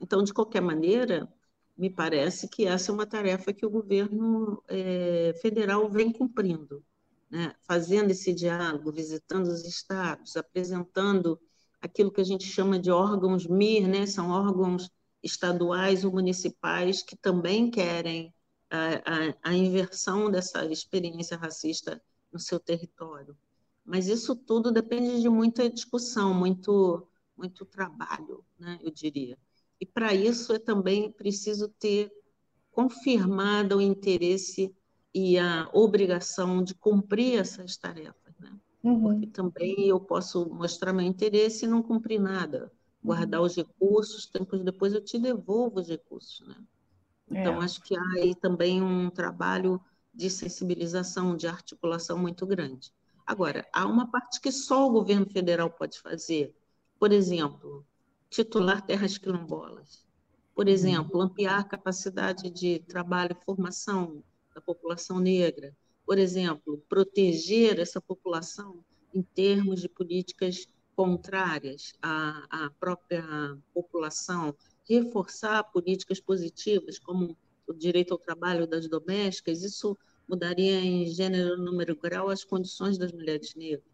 [0.00, 1.32] Então, de qualquer maneira,
[1.76, 6.84] me parece que essa é uma tarefa que o governo é, federal vem cumprindo,
[7.30, 11.40] né, fazendo esse diálogo, visitando os estados, apresentando
[11.80, 14.90] aquilo que a gente chama de órgãos MIR, né, são órgãos
[15.22, 18.34] estaduais ou municipais que também querem
[18.70, 23.36] a, a, a inversão dessa experiência racista no seu território.
[23.84, 27.06] Mas isso tudo depende de muita discussão, muito,
[27.36, 29.38] muito trabalho, né, eu diria.
[29.80, 32.12] E para isso é também preciso ter
[32.70, 34.74] confirmado o interesse
[35.14, 38.52] e a obrigação de cumprir essas tarefas, né?
[38.82, 39.02] Uhum.
[39.02, 42.70] Porque também eu posso mostrar meu interesse e não cumprir nada,
[43.02, 46.56] guardar os recursos, tempos depois eu te devolvo os recursos, né?
[47.30, 47.64] Então, é.
[47.64, 49.80] acho que há aí também um trabalho
[50.14, 52.92] de sensibilização, de articulação muito grande.
[53.26, 56.54] Agora, há uma parte que só o governo federal pode fazer.
[56.98, 57.84] Por exemplo,
[58.30, 60.04] titular terras quilombolas.
[60.54, 60.72] Por uhum.
[60.72, 64.22] exemplo, ampliar a capacidade de trabalho e formação
[64.54, 65.74] da população negra.
[66.04, 73.24] Por exemplo, proteger essa população em termos de políticas contrárias à, à própria
[73.72, 74.54] população,
[74.88, 77.36] reforçar políticas positivas, como
[77.66, 83.12] o direito ao trabalho das domésticas, isso mudaria em gênero, número, grau as condições das
[83.12, 83.84] mulheres negras.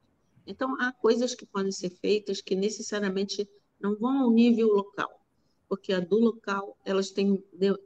[0.47, 3.49] Então, há coisas que podem ser feitas que necessariamente
[3.85, 5.21] não vão ao nível local,
[5.69, 7.45] porque a do local elas têm,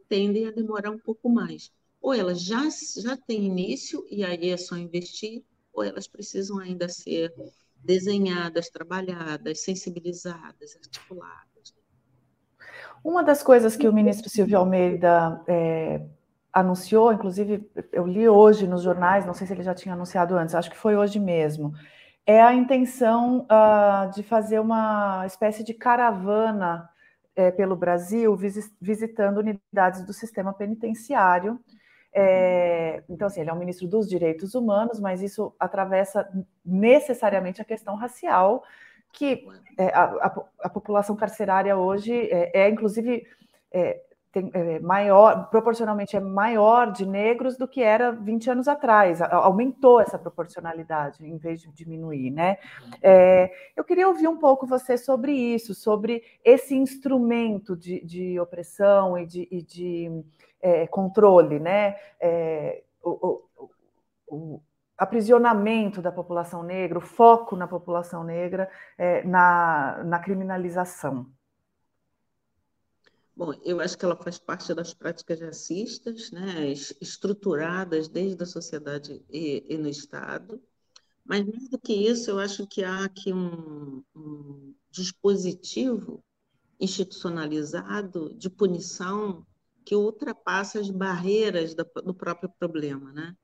[0.08, 1.72] tendem a demorar um pouco mais.
[2.00, 2.62] Ou elas já,
[3.02, 7.34] já têm início e aí é só investir, ou elas precisam ainda ser
[7.82, 11.74] desenhadas, trabalhadas, sensibilizadas, articuladas.
[13.02, 16.06] Uma das coisas que o ministro Silvio Almeida é,
[16.52, 20.54] anunciou, inclusive eu li hoje nos jornais, não sei se ele já tinha anunciado antes,
[20.54, 21.72] acho que foi hoje mesmo,
[22.28, 26.86] é a intenção uh, de fazer uma espécie de caravana
[27.34, 28.36] é, pelo Brasil,
[28.78, 31.58] visitando unidades do sistema penitenciário.
[32.12, 36.28] É, então, assim, ele é um ministro dos direitos humanos, mas isso atravessa
[36.62, 38.62] necessariamente a questão racial,
[39.10, 39.46] que
[39.78, 43.26] é, a, a, a, população carcerária hoje é, é inclusive,
[43.72, 44.02] é,
[44.38, 49.20] tem, é, maior, proporcionalmente é maior de negros do que era 20 anos atrás.
[49.20, 52.58] Aumentou essa proporcionalidade em vez de diminuir, né?
[53.02, 59.18] É, eu queria ouvir um pouco você sobre isso, sobre esse instrumento de, de opressão
[59.18, 60.24] e de, e de
[60.62, 61.96] é, controle, né?
[62.20, 63.70] É, o, o,
[64.28, 64.62] o,
[64.96, 71.26] aprisionamento da população negra, o foco na população negra, é, na, na criminalização.
[73.38, 79.24] Bom, eu acho que ela faz parte das práticas racistas, né, estruturadas desde a sociedade
[79.30, 80.60] e, e, no Estado.
[81.24, 86.20] Mas, mais do que isso, eu acho que há aqui um, um dispositivo
[86.80, 89.46] institucionalizado de punição
[89.84, 93.12] que ultrapassa as barreiras do, próprio problema.
[93.12, 93.36] Né?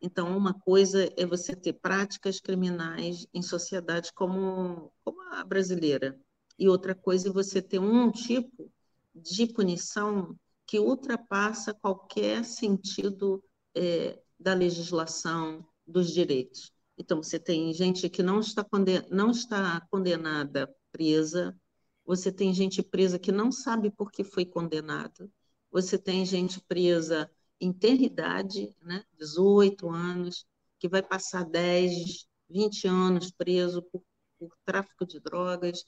[0.00, 6.16] Então, uma coisa é você ter práticas criminais em sociedades como, como a brasileira,
[6.56, 8.70] e outra coisa é você ter um tipo
[9.14, 13.42] de punição que ultrapassa qualquer sentido
[13.74, 16.72] é, da legislação dos direitos.
[16.96, 21.56] Então, você tem gente que não está, conden não está condenada presa,
[22.04, 25.28] você tem gente presa que não sabe por que foi condenada,
[25.70, 30.46] você tem gente presa em tenridade, né, 18 anos,
[30.78, 34.02] que vai passar 10, 20 anos preso por,
[34.38, 35.84] por tráfico de drogas,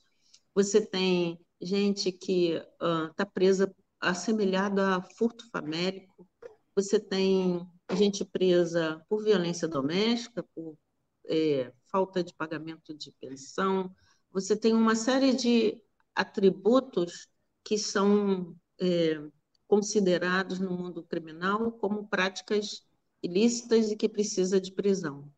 [0.55, 6.29] você tem gente que está uh, presa assemelhada a furto famélico,
[6.75, 10.77] você tem gente presa por violência doméstica, por
[11.27, 13.95] é, falta de pagamento de pensão,
[14.31, 15.81] você tem uma série de
[16.15, 17.29] atributos
[17.65, 19.23] que são é,
[19.67, 22.83] considerados no mundo criminal como práticas
[23.23, 25.31] ilícitas e que precisa de prisão.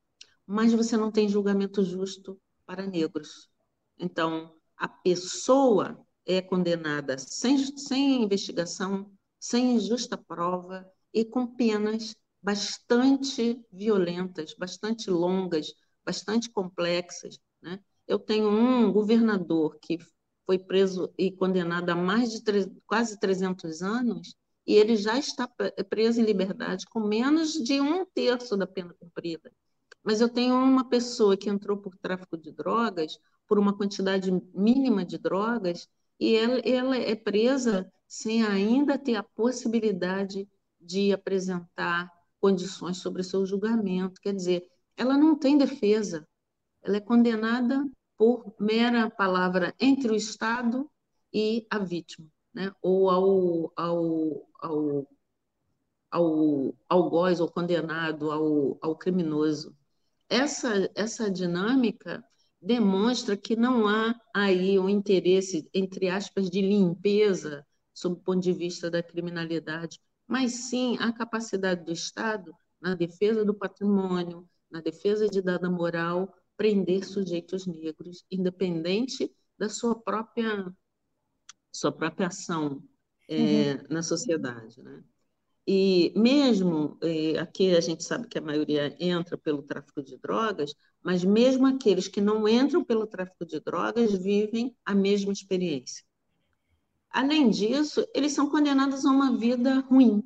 [0.47, 3.51] Mas você não tem julgamento justo para negros.
[3.99, 13.65] Então, a pessoa é condenada sem, sem investigação, sem justa prova e com penas bastante
[13.73, 15.73] violentas, bastante longas,
[16.05, 17.39] bastante complexas.
[17.63, 17.81] Né?
[18.07, 19.99] Eu tenho um governador que
[20.47, 22.43] foi preso e condenado a mais de
[22.87, 24.35] quase 300 anos
[24.67, 25.49] e ele já está
[25.89, 29.53] preso em liberdade com menos de um terço da pena cumprida.
[30.03, 35.05] Mas eu tenho uma pessoa que entrou por tráfico de drogas, por uma quantidade mínima
[35.05, 40.49] de drogas, e ela, ela é presa sem ainda ter a possibilidade
[40.81, 44.21] de apresentar condições sobre seu julgamento.
[44.21, 46.27] Quer dizer, ela não tem defesa,
[46.83, 50.89] ela é condenada por mera palavra entre o Estado
[51.33, 52.73] e a vítima, né?
[52.81, 55.09] ou ao, ao, ao,
[56.11, 59.77] ao algoz, ao condenado, ao, ao criminoso.
[60.29, 62.25] Essa, essa dinâmica
[62.65, 68.53] demonstra que não há aí um interesse, entre aspas, de limpeza sob o ponto de
[68.53, 75.29] vista da criminalidade, mas sim a capacidade do Estado na defesa do patrimônio, na defesa
[75.29, 80.73] de dada moral, prender sujeitos negros, independente da sua própria
[81.73, 82.83] sua própria ação
[83.29, 83.87] é, uhum.
[83.91, 84.83] na sociedade.
[84.83, 85.03] Né?
[85.67, 90.75] E mesmo, é, aqui a gente sabe que a maioria entra pelo tráfico de drogas,
[91.03, 96.05] mas mesmo aqueles que não entram pelo tráfico de drogas vivem a mesma experiência.
[97.11, 100.23] Além disso, eles são condenados a uma vida ruim.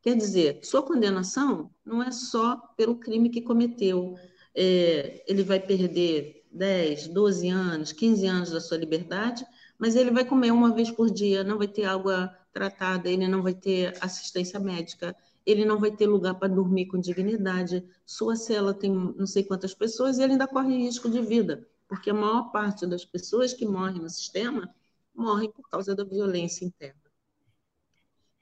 [0.00, 4.14] Quer dizer, sua condenação não é só pelo crime que cometeu.
[4.54, 9.44] É, ele vai perder 10, 12 anos, 15 anos da sua liberdade,
[9.78, 13.42] mas ele vai comer uma vez por dia, não vai ter água tratada, ele não
[13.42, 17.84] vai ter assistência médica, ele não vai ter lugar para dormir com dignidade.
[18.06, 22.10] Sua cela tem não sei quantas pessoas e ele ainda corre risco de vida, porque
[22.10, 24.72] a maior parte das pessoas que morrem no sistema
[25.14, 27.00] morrem por causa da violência interna.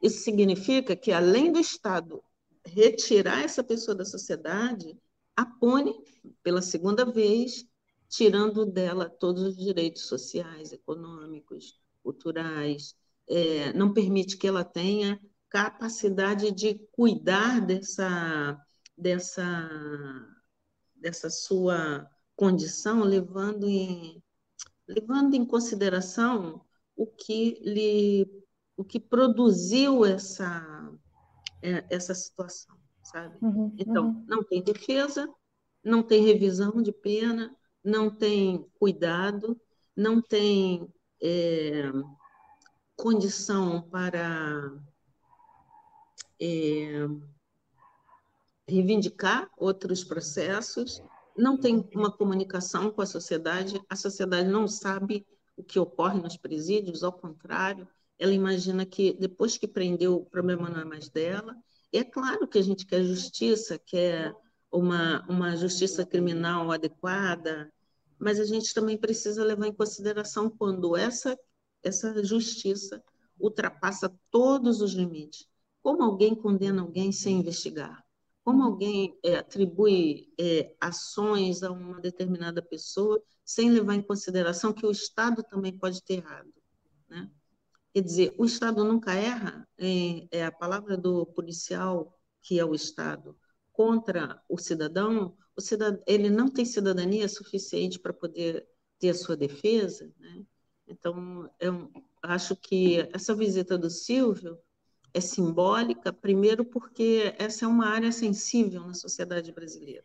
[0.00, 2.22] Isso significa que, além do Estado
[2.64, 4.96] retirar essa pessoa da sociedade,
[5.36, 5.94] a pune
[6.42, 7.66] pela segunda vez
[8.08, 12.96] tirando dela todos os direitos sociais, econômicos, culturais,
[13.30, 18.60] é, não permite que ela tenha capacidade de cuidar dessa,
[18.98, 19.70] dessa,
[20.96, 24.22] dessa sua condição, levando em,
[24.86, 26.64] levando em consideração
[26.96, 28.28] o que lhe
[28.76, 30.90] o que produziu essa
[31.62, 33.36] é, essa situação, sabe?
[33.42, 34.24] Uhum, então, uhum.
[34.26, 35.28] não tem defesa,
[35.84, 37.54] não tem revisão de pena,
[37.84, 39.60] não tem cuidado,
[39.94, 40.88] não tem
[41.22, 41.92] é,
[43.00, 44.72] condição para
[46.40, 47.06] é,
[48.68, 51.02] reivindicar outros processos,
[51.36, 55.26] não tem uma comunicação com a sociedade, a sociedade não sabe
[55.56, 57.88] o que ocorre nos presídios, ao contrário,
[58.18, 61.56] ela imagina que depois que prendeu, o problema não é mais dela.
[61.90, 64.34] E é claro que a gente quer justiça, quer
[64.70, 67.72] uma, uma justiça criminal adequada,
[68.18, 71.36] mas a gente também precisa levar em consideração quando essa,
[71.82, 73.02] essa justiça
[73.38, 75.46] ultrapassa todos os limites.
[75.82, 78.04] Como alguém condena alguém sem investigar?
[78.44, 84.86] Como alguém é, atribui é, ações a uma determinada pessoa sem levar em consideração que
[84.86, 86.52] o Estado também pode ter errado?
[87.08, 87.30] Né?
[87.92, 92.74] Quer dizer, o Estado nunca erra, é, é a palavra do policial, que é o
[92.74, 93.36] Estado,
[93.72, 98.66] contra o cidadão, o cidadão, ele não tem cidadania suficiente para poder
[98.98, 100.12] ter a sua defesa.
[100.18, 100.44] Né?
[100.90, 101.90] Então, eu
[102.22, 104.58] acho que essa visita do Silvio
[105.14, 110.04] é simbólica, primeiro porque essa é uma área sensível na sociedade brasileira.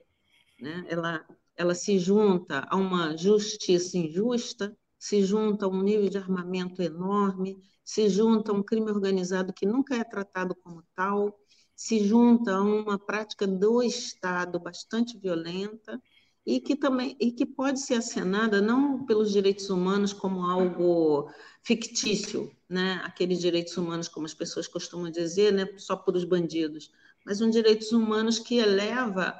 [0.59, 0.85] Né?
[0.87, 1.25] Ela,
[1.55, 7.61] ela se junta a uma justiça injusta, se junta a um nível de armamento enorme,
[7.83, 11.37] se junta a um crime organizado que nunca é tratado como tal,
[11.75, 16.01] se junta a uma prática do Estado bastante violenta
[16.45, 21.29] e que também e que pode ser acenada não pelos direitos humanos como algo
[21.63, 23.01] fictício, né?
[23.03, 25.67] Aqueles direitos humanos como as pessoas costumam dizer, né?
[25.77, 26.91] Só por os bandidos,
[27.25, 29.35] mas um direitos humanos que eleva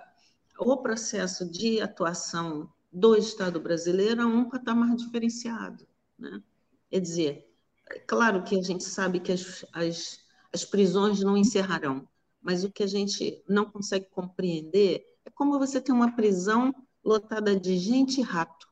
[0.60, 5.86] o processo de atuação do Estado brasileiro a um patamar diferenciado,
[6.18, 6.42] né?
[6.90, 7.52] Quer dizer,
[7.92, 10.20] é claro que a gente sabe que as, as,
[10.52, 12.08] as prisões não encerrarão,
[12.42, 16.74] mas o que a gente não consegue compreender é como você tem uma prisão
[17.06, 18.68] lotada de gente e rato,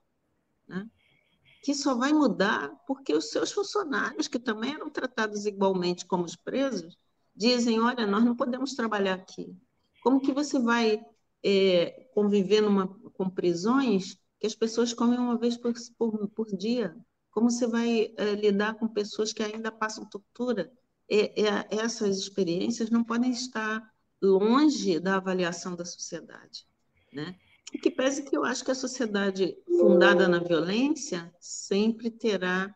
[0.67, 0.89] né?
[1.61, 6.35] que só vai mudar porque os seus funcionários, que também eram tratados igualmente como os
[6.35, 6.97] presos,
[7.35, 9.55] dizem, olha, nós não podemos trabalhar aqui.
[10.01, 11.01] Como que você vai
[11.41, 16.97] é, conviver numa, com prisões que as pessoas comem uma vez por, por, por dia?
[17.31, 20.69] Como você vai é, lidar com pessoas que ainda passam tortura?
[21.09, 26.65] é, essas experiências não podem estar longe da avaliação da sociedade,
[27.11, 27.35] né?
[27.73, 32.73] E que pese que eu acho que a sociedade fundada na violência sempre terá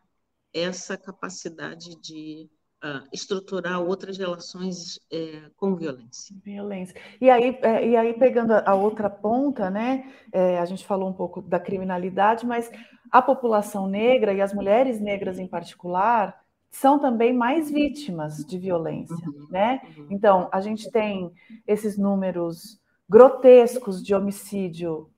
[0.52, 2.50] essa capacidade de
[2.84, 6.34] uh, estruturar outras relações é, com violência.
[6.44, 7.00] Violência.
[7.20, 10.12] E aí, é, e aí pegando a outra ponta, né?
[10.32, 12.70] É, a gente falou um pouco da criminalidade, mas
[13.10, 16.38] a população negra e as mulheres negras em particular
[16.70, 19.80] são também mais vítimas de violência, uhum, né?
[19.96, 20.08] Uhum.
[20.10, 21.30] Então, a gente tem
[21.66, 22.78] esses números
[23.08, 25.10] grotescos de homicídio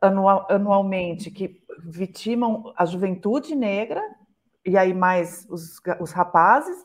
[0.00, 4.02] anual, anualmente que vitimam a juventude negra,
[4.64, 6.76] e aí mais os, os rapazes,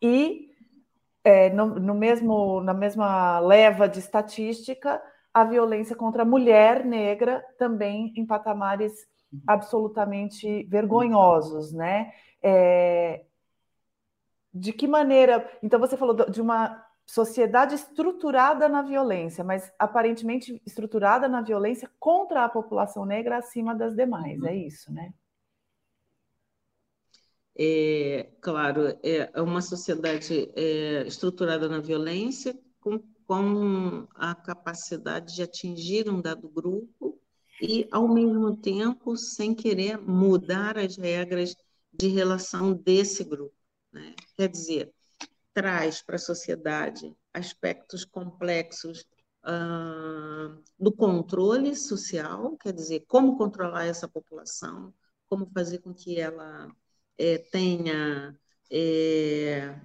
[0.00, 0.48] e
[1.22, 7.44] é, no, no, mesmo, na mesma leva de estatística, a violência contra a mulher negra
[7.58, 8.92] também em patamares
[9.46, 12.12] absolutamente vergonhosos, né?
[12.42, 13.22] É,
[14.52, 15.48] de que maneira.
[15.62, 22.44] Então, você falou de uma sociedade estruturada na violência, mas aparentemente estruturada na violência contra
[22.44, 25.12] a população negra acima das demais, é isso, né?
[27.62, 36.08] é, claro, é uma sociedade é, estruturada na violência, com, com a capacidade de atingir
[36.08, 37.20] um dado grupo
[37.60, 41.54] e, ao mesmo tempo, sem querer mudar as regras
[41.92, 43.54] de relação desse grupo.
[43.92, 44.14] Né?
[44.38, 44.94] Quer dizer,
[45.52, 49.06] traz para a sociedade aspectos complexos
[49.44, 54.92] uh, do controle social, quer dizer, como controlar essa população,
[55.28, 56.68] como fazer com que ela
[57.16, 58.36] é, tenha,
[58.70, 59.80] é,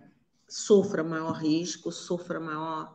[0.47, 2.93] sofra maior risco, sofra maior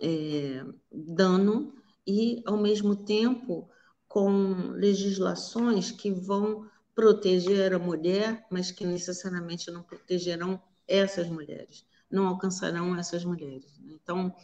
[0.00, 1.74] é, dano
[2.06, 3.68] e, ao mesmo tempo,
[4.06, 12.26] com legislações que vão proteger a mulher, mas que necessariamente não protegerão essas mulheres, não
[12.26, 13.78] alcançarão essas mulheres.
[13.78, 13.92] Né?
[14.02, 14.34] Então,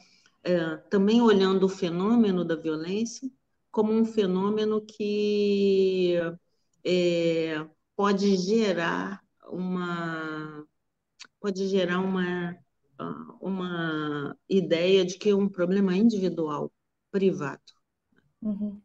[0.42, 3.30] é, também olhando o fenômeno da violência
[3.70, 6.14] como um fenômeno que
[6.84, 10.64] é, pode gerar uma
[11.40, 12.56] pode gerar uma
[13.40, 16.72] uma ideia de que é um problema individual,
[17.10, 17.60] privado.
[18.40, 18.80] Uhum.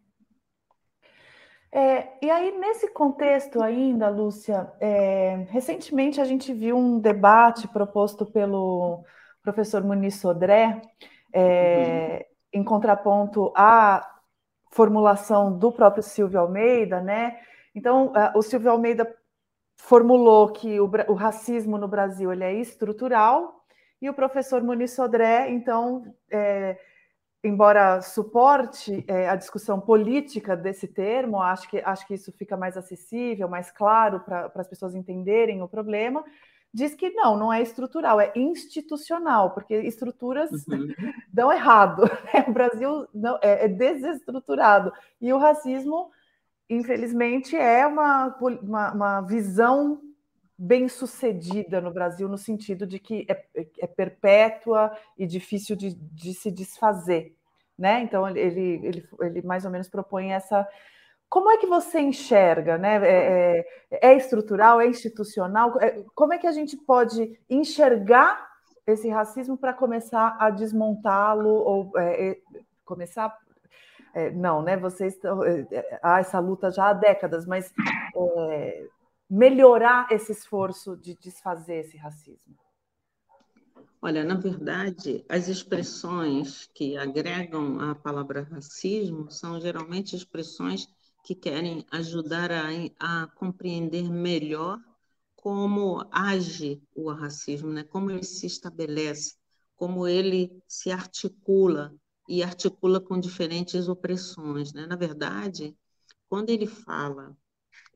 [1.72, 8.26] É, e aí, nesse contexto ainda, Lúcia, é, recentemente a gente viu um debate proposto
[8.26, 9.04] pelo
[9.44, 10.82] professor Muniz Sodré,
[11.32, 12.62] é, uhum.
[12.62, 14.20] em contraponto à
[14.72, 17.40] formulação do próprio Silvio Almeida, né?
[17.74, 19.16] Então, o Silvio Almeida
[19.78, 23.64] formulou que o, o racismo no Brasil ele é estrutural,
[24.02, 26.78] e o professor Muniz Sodré, então, é,
[27.44, 32.76] embora suporte é, a discussão política desse termo, acho que, acho que isso fica mais
[32.76, 36.24] acessível, mais claro para as pessoas entenderem o problema,
[36.74, 40.88] diz que não, não é estrutural, é institucional, porque estruturas uhum.
[41.32, 42.04] dão errado.
[42.04, 42.46] Né?
[42.48, 44.92] O Brasil não, é, é, desestruturado.
[45.22, 46.12] E o racismo,
[46.70, 50.02] infelizmente, é uma, uma, uma visão
[50.62, 56.34] bem sucedida no Brasil, no sentido de que é, é perpétua e difícil de, de,
[56.34, 57.34] se desfazer.
[57.78, 58.02] Né?
[58.02, 60.68] Então, ele, ele, ele mais ou menos propõe essa.
[61.30, 62.78] Como é que você enxerga?
[62.78, 62.96] Né?
[63.08, 65.80] É, é, é estrutural, é institucional?
[65.80, 68.50] É, como é que a gente pode enxergar
[68.86, 72.38] esse racismo para começar a desmontá-lo ou é, é,
[72.84, 73.34] começar
[74.14, 74.76] é, não, né?
[74.76, 75.42] Vocês estão
[76.02, 77.72] há essa luta já há décadas, mas
[78.16, 78.88] é,
[79.30, 82.58] melhorar esse esforço de desfazer esse racismo?
[84.02, 90.88] Olha, na verdade, as expressões que agregam a palavra racismo são geralmente expressões
[91.24, 92.70] que querem ajudar a,
[93.00, 94.80] a compreender melhor
[95.36, 97.84] como age o racismo, né?
[97.84, 99.36] como ele se estabelece,
[99.76, 101.94] como ele se articula
[102.28, 104.74] e articula com diferentes opressões.
[104.74, 104.86] Né?
[104.86, 105.76] Na verdade,
[106.30, 107.36] quando ele fala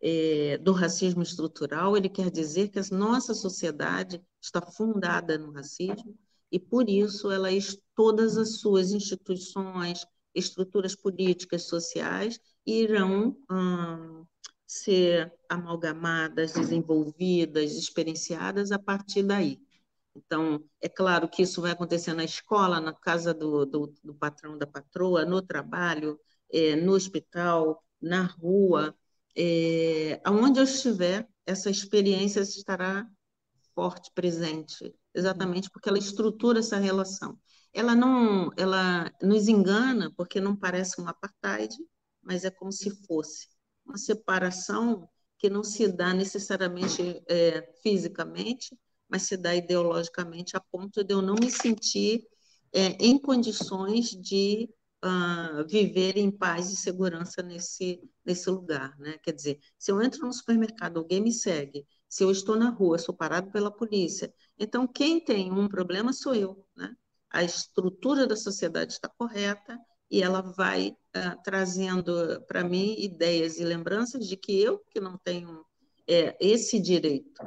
[0.05, 6.13] é, do racismo estrutural, ele quer dizer que a nossa sociedade está fundada no racismo
[6.51, 7.47] e, por isso, ela,
[7.95, 14.25] todas as suas instituições, estruturas políticas, sociais, irão hum,
[14.67, 19.57] ser amalgamadas, desenvolvidas, experienciadas a partir daí.
[20.13, 24.57] Então, é claro que isso vai acontecer na escola, na casa do, do, do patrão,
[24.57, 26.19] da patroa, no trabalho,
[26.51, 28.93] é, no hospital, na rua,
[29.35, 33.07] é, aonde eu estiver, essa experiência estará
[33.75, 37.37] forte, presente, exatamente porque ela estrutura essa relação.
[37.73, 41.75] Ela não, ela nos engana porque não parece um apartheid,
[42.21, 43.47] mas é como se fosse
[43.85, 48.77] uma separação que não se dá necessariamente é, fisicamente,
[49.09, 52.25] mas se dá ideologicamente a ponto de eu não me sentir
[52.71, 54.69] é, em condições de
[55.03, 58.97] uh, viver em paz e segurança nesse, nesse lugar.
[58.97, 59.17] Né?
[59.21, 62.97] Quer dizer, se eu entro no supermercado, alguém me segue, se eu estou na rua,
[62.97, 66.65] sou parado pela polícia, então quem tem um problema sou eu.
[66.75, 66.95] Né?
[67.29, 69.77] A estrutura da sociedade está correta
[70.09, 75.17] e ela vai uh, trazendo para mim ideias e lembranças de que eu que não
[75.17, 75.65] tenho
[76.07, 77.41] é, esse direito.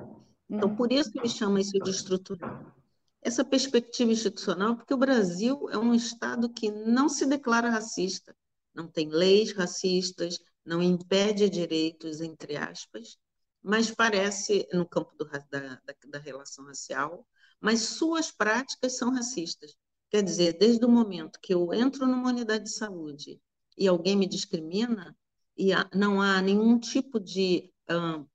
[0.48, 2.75] Então, por isso que me chama isso de estrutural
[3.26, 8.32] essa perspectiva institucional, porque o Brasil é um Estado que não se declara racista,
[8.72, 13.18] não tem leis racistas, não impede direitos, entre aspas,
[13.60, 17.26] mas parece, no campo do, da, da, relação racial,
[17.60, 19.74] mas suas práticas são racistas.
[20.08, 23.40] Quer dizer, desde o momento que eu entro numa unidade de saúde
[23.76, 25.16] e alguém me discrimina,
[25.58, 27.72] e não há nenhum tipo de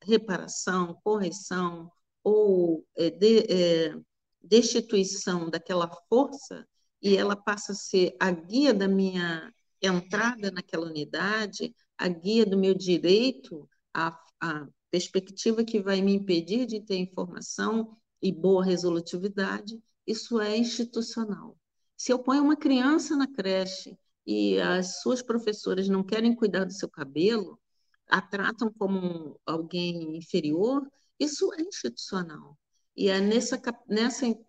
[0.03, 1.89] reparação, correção
[2.21, 3.95] ou é, de, é,
[4.43, 6.67] destituição daquela força
[7.01, 12.57] e ela passa a ser a guia da minha entrada naquela unidade, a guia do
[12.57, 19.81] meu direito a, a perspectiva que vai me impedir de ter informação e boa resolutividade,
[20.05, 21.57] isso é institucional.
[21.95, 26.73] Se eu ponho uma criança na creche e as suas professoras não querem cuidar do
[26.73, 27.59] seu cabelo,
[28.07, 30.85] a tratam como alguém inferior,
[31.19, 32.57] isso é institucional.
[32.95, 33.59] E é nessa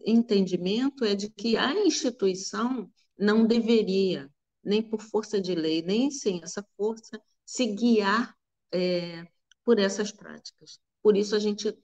[0.05, 4.31] entendimento é de que a instituição não deveria,
[4.65, 8.35] nem por força de lei, nem sem essa força, se guiar
[8.73, 9.27] é,
[9.65, 10.81] por essas práticas.
[11.03, 11.77] Por isso, a gente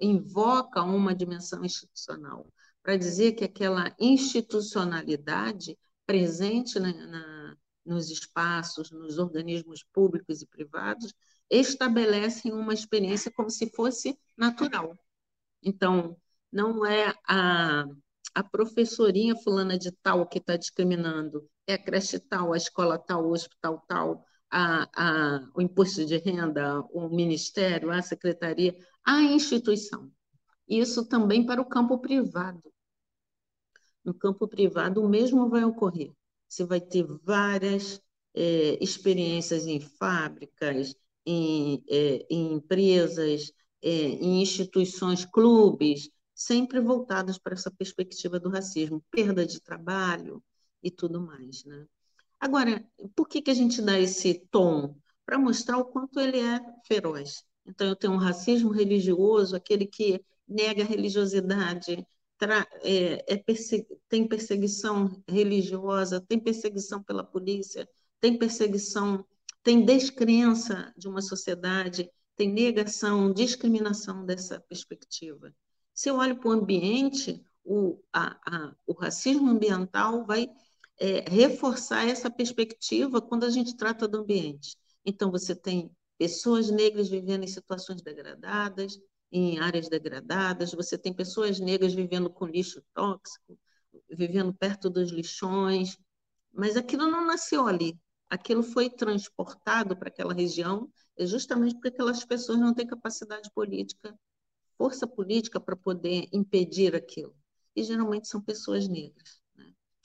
[0.00, 2.46] invoca uma dimensão institucional,
[2.82, 11.14] para dizer que aquela institucionalidade presente na, na, nos espaços, nos organismos públicos e privados,
[11.48, 14.96] estabelecem uma experiência como se fosse natural.
[15.64, 16.16] Então,
[16.52, 17.84] não é a,
[18.34, 23.24] a professorinha fulana de tal que está discriminando, é a creche tal, a escola tal,
[23.26, 30.10] o hospital tal, a, a, o imposto de renda, o ministério, a secretaria, a instituição.
[30.68, 32.62] Isso também para o campo privado.
[34.04, 36.12] No campo privado, o mesmo vai ocorrer.
[36.48, 38.00] Você vai ter várias
[38.34, 40.94] é, experiências em fábricas,
[41.26, 43.50] em, é, em empresas,
[43.84, 50.42] é, em instituições, clubes, sempre voltadas para essa perspectiva do racismo, perda de trabalho
[50.82, 51.64] e tudo mais.
[51.64, 51.86] Né?
[52.40, 52.82] Agora,
[53.14, 54.96] por que, que a gente dá esse tom?
[55.26, 57.44] Para mostrar o quanto ele é feroz.
[57.66, 62.06] Então, eu tenho um racismo religioso, aquele que nega a religiosidade,
[62.82, 63.44] é, é
[64.08, 67.88] tem perseguição religiosa, tem perseguição pela polícia,
[68.20, 69.24] tem perseguição,
[69.62, 75.54] tem descrença de uma sociedade, tem negação, discriminação dessa perspectiva.
[75.92, 80.48] Se eu olho para o ambiente, o, a, a, o racismo ambiental vai
[80.98, 84.76] é, reforçar essa perspectiva quando a gente trata do ambiente.
[85.04, 88.98] Então, você tem pessoas negras vivendo em situações degradadas,
[89.30, 93.58] em áreas degradadas, você tem pessoas negras vivendo com lixo tóxico,
[94.08, 95.98] vivendo perto dos lixões,
[96.52, 97.98] mas aquilo não nasceu ali.
[98.28, 100.88] Aquilo foi transportado para aquela região
[101.20, 104.18] justamente porque aquelas pessoas não têm capacidade política,
[104.76, 107.34] força política para poder impedir aquilo.
[107.76, 109.40] E geralmente são pessoas negras.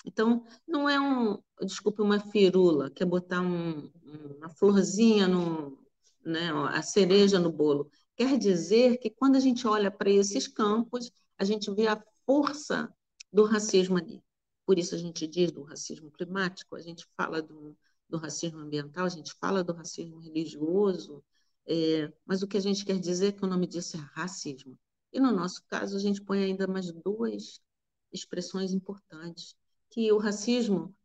[0.05, 3.91] Então, não é um, desculpe, uma firula, que é botar um,
[4.37, 5.77] uma florzinha, no,
[6.23, 7.91] né, a cereja no bolo.
[8.15, 12.93] Quer dizer que quando a gente olha para esses campos, a gente vê a força
[13.31, 14.23] do racismo ali.
[14.65, 17.75] Por isso a gente diz do racismo climático, a gente fala do,
[18.09, 21.23] do racismo ambiental, a gente fala do racismo religioso,
[21.67, 24.77] é, mas o que a gente quer dizer é que o nome disso é racismo.
[25.13, 27.61] E no nosso caso, a gente põe ainda mais duas
[28.11, 29.55] expressões importantes,
[29.89, 30.95] que o racismo,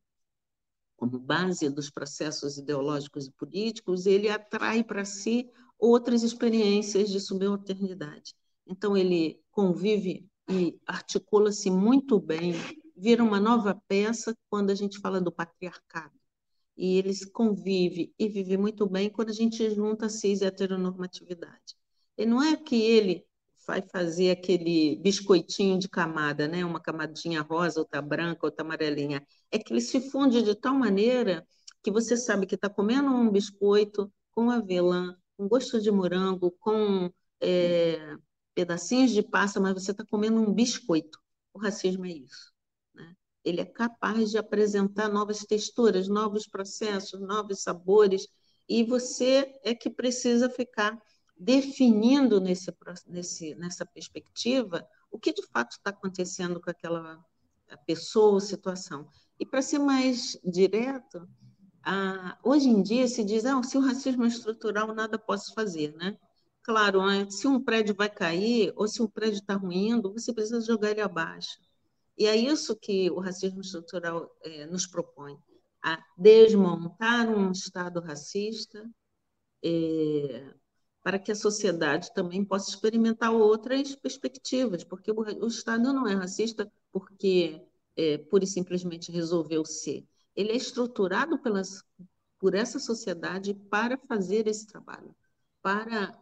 [0.97, 8.35] como base dos processos ideológicos e políticos, ele atrai para si outras experiências de subalternidade.
[8.67, 12.55] Então, ele convive e articula-se muito bem,
[12.97, 16.15] vira uma nova peça quando a gente fala do patriarcado.
[16.77, 21.77] E ele convive e vive muito bem quando a gente junta cis e heteronormatividade.
[22.17, 23.27] E não é que ele
[23.67, 26.65] vai fazer aquele biscoitinho de camada, né?
[26.65, 29.27] Uma camadinha rosa, outra branca, outra amarelinha.
[29.51, 31.47] É que ele se funde de tal maneira
[31.83, 37.11] que você sabe que está comendo um biscoito com avelã, com gosto de morango, com
[37.41, 38.17] é,
[38.55, 41.19] pedacinhos de passa, mas você está comendo um biscoito.
[41.53, 42.54] O racismo é isso.
[43.45, 48.27] Ele é capaz de apresentar novas texturas, novos processos, novos sabores,
[48.69, 50.99] e você é que precisa ficar
[51.37, 52.73] definindo nesse,
[53.07, 57.23] nesse, nessa perspectiva o que de fato está acontecendo com aquela
[57.87, 59.09] pessoa ou situação.
[59.39, 61.29] E para ser mais direto,
[61.83, 65.93] ah, hoje em dia se diz, ah, se o racismo é estrutural, nada posso fazer,
[65.97, 66.17] né?
[66.63, 70.93] Claro, se um prédio vai cair ou se um prédio está ruindo, você precisa jogar
[70.93, 71.59] ele abaixo.
[72.17, 75.37] E é isso que o racismo estrutural é, nos propõe,
[75.83, 78.89] a desmontar um Estado racista,
[79.63, 80.55] é,
[81.03, 86.15] para que a sociedade também possa experimentar outras perspectivas, porque o, o Estado não é
[86.15, 87.61] racista porque
[87.97, 90.07] é, pura e simplesmente resolveu ser.
[90.35, 91.85] Ele é estruturado pelas,
[92.39, 95.15] por essa sociedade para fazer esse trabalho,
[95.61, 96.19] para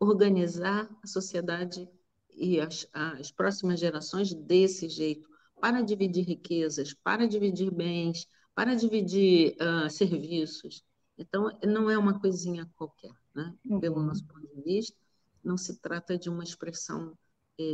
[0.00, 1.88] organizar a sociedade
[2.30, 5.28] e as, as próximas gerações desse jeito,
[5.64, 10.84] para dividir riquezas, para dividir bens, para dividir uh, serviços.
[11.16, 13.50] Então, não é uma coisinha qualquer né?
[13.64, 13.80] Uhum.
[13.80, 14.94] pelo nosso ponto de vista.
[15.42, 17.16] Não se trata de uma expressão,
[17.58, 17.64] é,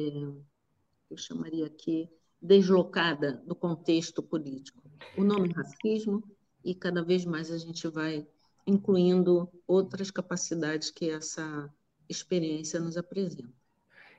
[1.11, 2.09] eu chamaria aqui,
[2.41, 4.80] deslocada do contexto político.
[5.18, 6.22] O nome é racismo
[6.64, 8.24] e cada vez mais a gente vai
[8.64, 11.68] incluindo outras capacidades que essa
[12.09, 13.53] experiência nos apresenta.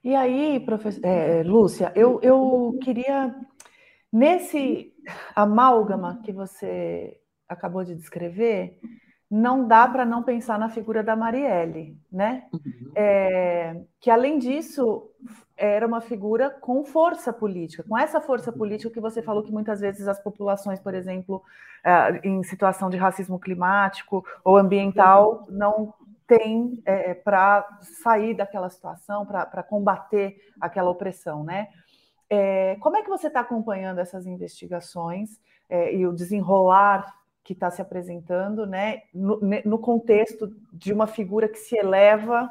[0.03, 3.36] E aí, professor, é, Lúcia, eu, eu queria,
[4.12, 4.93] nesse
[5.36, 8.80] amálgama que você acabou de descrever,
[9.30, 12.43] não dá para não pensar na figura da Marielle, né?
[12.51, 12.91] Uhum.
[12.93, 15.09] É, que além disso
[15.55, 19.80] era uma figura com força política, com essa força política que você falou que muitas
[19.80, 21.41] vezes as populações, por exemplo,
[21.82, 25.93] é, em situação de racismo climático ou ambiental, não
[26.28, 27.68] têm é, para
[28.03, 31.70] sair daquela situação, para combater aquela opressão, né?
[32.34, 35.38] É, como é que você está acompanhando essas investigações
[35.69, 37.13] é, e o desenrolar
[37.43, 42.49] que está se apresentando, né, no, no, contexto de uma figura que se eleva,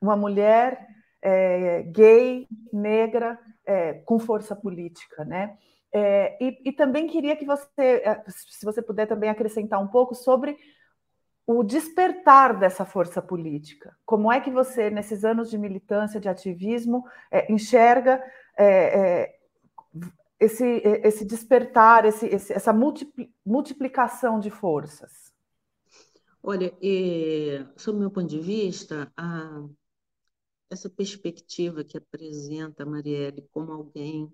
[0.00, 0.84] uma mulher
[1.22, 5.56] é, gay, negra, é, com força política, né?
[5.94, 10.14] É, e, e, também queria que você, é, se você puder também acrescentar um pouco
[10.14, 10.56] sobre
[11.46, 13.94] o despertar dessa força política.
[14.04, 18.22] Como é que você, nesses anos de militância, de ativismo, é, enxerga
[18.58, 19.38] é,
[20.38, 22.72] esse, esse despertar, esse, esse, essa
[23.44, 25.32] multiplicação de forças?
[26.42, 29.64] Olha, é, sob meu ponto de vista, a,
[30.68, 34.32] essa perspectiva que apresenta a Marielle como alguém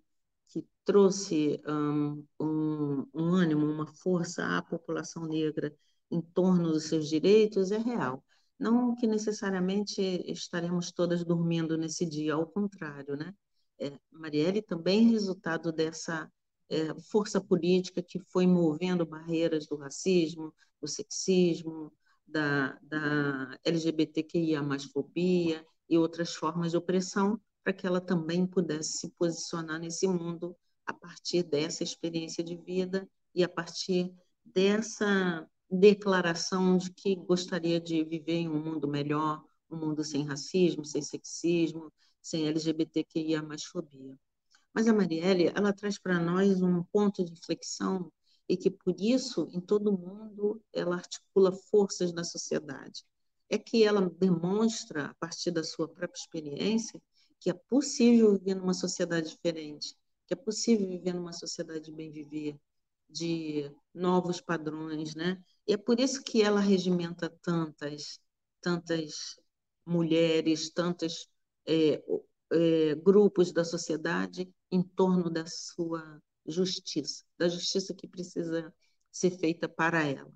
[0.48, 5.74] que trouxe um, um, um ânimo, uma força à população negra
[6.10, 8.24] em torno dos seus direitos é real.
[8.58, 10.00] Não que necessariamente
[10.30, 13.34] estaremos todas dormindo nesse dia, ao contrário, né?
[13.78, 16.30] É, Marielle também resultado dessa
[16.68, 21.92] é, força política que foi movendo barreiras do racismo, do sexismo,
[22.26, 28.98] da, da LGBTQIA mais fobia e outras formas de opressão, para que ela também pudesse
[28.98, 30.56] se posicionar nesse mundo
[30.86, 34.12] a partir dessa experiência de vida e a partir
[34.44, 40.84] dessa declaração de que gostaria de viver em um mundo melhor, um mundo sem racismo,
[40.84, 41.92] sem sexismo,
[42.28, 44.18] sem LGBTQIA mais fobia.
[44.72, 48.12] Mas a Marielle, ela traz para nós um ponto de inflexão
[48.48, 53.04] e que por isso, em todo mundo, ela articula forças na sociedade.
[53.48, 57.00] É que ela demonstra, a partir da sua própria experiência,
[57.40, 59.94] que é possível viver numa sociedade diferente,
[60.26, 62.58] que é possível viver numa sociedade de bem viver,
[63.08, 65.42] de novos padrões, né?
[65.66, 68.20] E é por isso que ela regimenta tantas,
[68.60, 69.38] tantas
[69.84, 71.26] mulheres, tantas
[71.68, 72.02] é,
[72.52, 78.74] é, grupos da sociedade em torno da sua justiça, da justiça que precisa
[79.12, 80.32] ser feita para ela.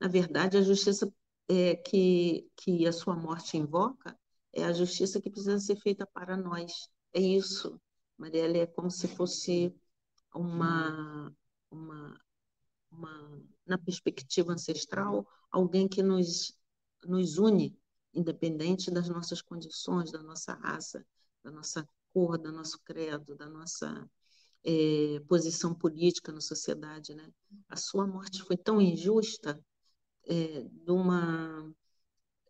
[0.00, 1.10] Na verdade, a justiça
[1.48, 4.18] é, que, que a sua morte invoca
[4.52, 6.88] é a justiça que precisa ser feita para nós.
[7.12, 7.80] É isso.
[8.18, 9.74] Marielle é como se fosse
[10.34, 11.32] uma,
[11.70, 12.20] uma,
[12.90, 16.56] uma na perspectiva ancestral, alguém que nos,
[17.04, 17.76] nos une
[18.16, 21.04] independente das nossas condições, da nossa raça,
[21.44, 24.08] da nossa cor, do nosso credo, da nossa
[24.64, 27.14] é, posição política na sociedade.
[27.14, 27.30] Né?
[27.68, 29.62] A sua morte foi tão injusta,
[30.26, 31.72] é, de uma,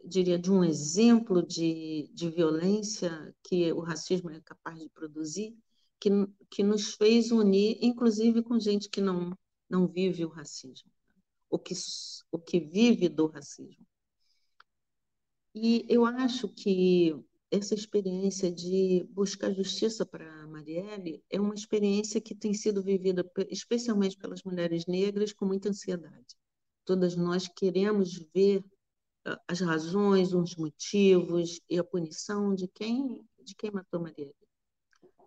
[0.04, 5.54] diria, de um exemplo de, de violência que o racismo é capaz de produzir,
[6.00, 6.10] que,
[6.50, 9.36] que nos fez unir, inclusive com gente que não,
[9.68, 10.90] não vive o racismo,
[11.50, 11.74] o que,
[12.30, 13.84] o que vive do racismo.
[15.58, 17.16] E eu acho que
[17.50, 24.18] essa experiência de buscar justiça para Marielle é uma experiência que tem sido vivida especialmente
[24.18, 26.36] pelas mulheres negras com muita ansiedade.
[26.84, 28.62] Todas nós queremos ver
[29.24, 34.34] ah, as razões, os motivos e a punição de quem de quem matou Marielle.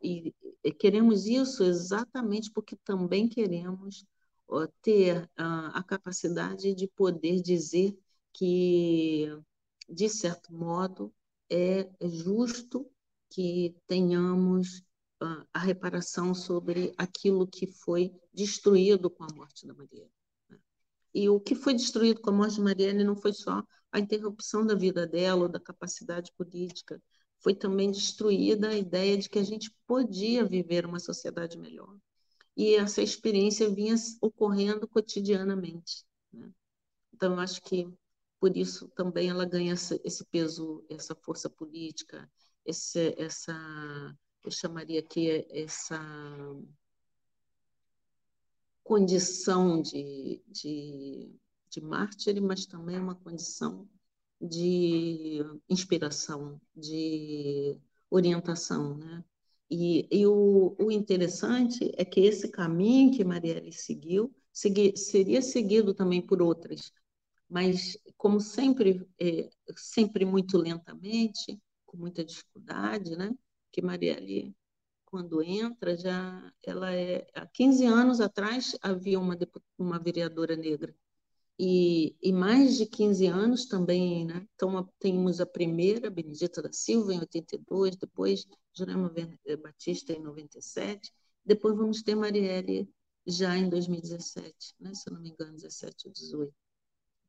[0.04, 0.32] E
[0.78, 4.06] queremos isso exatamente porque também queremos
[4.84, 7.98] ter ah, a capacidade de poder dizer
[8.32, 9.28] que
[9.90, 11.14] de certo modo,
[11.50, 12.90] é justo
[13.30, 14.80] que tenhamos
[15.22, 20.12] uh, a reparação sobre aquilo que foi destruído com a morte da Marielle.
[20.50, 20.60] Né?
[21.14, 24.66] E o que foi destruído com a morte de Marielle não foi só a interrupção
[24.66, 27.02] da vida dela ou da capacidade política,
[27.40, 31.98] foi também destruída a ideia de que a gente podia viver uma sociedade melhor.
[32.56, 36.04] E essa experiência vinha ocorrendo cotidianamente.
[36.32, 36.52] Né?
[37.14, 37.88] Então, eu acho que
[38.40, 42.30] por isso também ela ganha esse peso, essa força política,
[42.66, 43.54] esse, essa,
[44.44, 46.00] eu chamaria aqui essa
[48.84, 51.36] condição de, de,
[51.70, 53.88] de mártir, mas também uma condição
[54.42, 57.78] de inspiração, de
[58.10, 59.24] orientação, né?
[59.70, 65.94] E, e o, o, interessante é que esse caminho que Marielle seguiu segui, seria seguido
[65.94, 66.92] também por outras,
[67.50, 73.32] mas como sempre, é, sempre muito lentamente, com muita dificuldade, né?
[73.72, 74.56] Que Marielle,
[75.06, 79.38] quando entra, já ela é há 15 anos atrás havia uma
[79.78, 80.96] uma vereadora negra
[81.60, 84.48] e, e, mais de 15 anos também, né?
[84.56, 89.12] Então, temos a primeira, Benedita da Silva, em 82, depois Jurema
[89.46, 91.12] eh, Batista, em 97,
[91.46, 92.90] depois vamos ter Marielle
[93.28, 94.94] já em 2017, né?
[94.94, 96.54] se eu não me engano, 17 ou 18.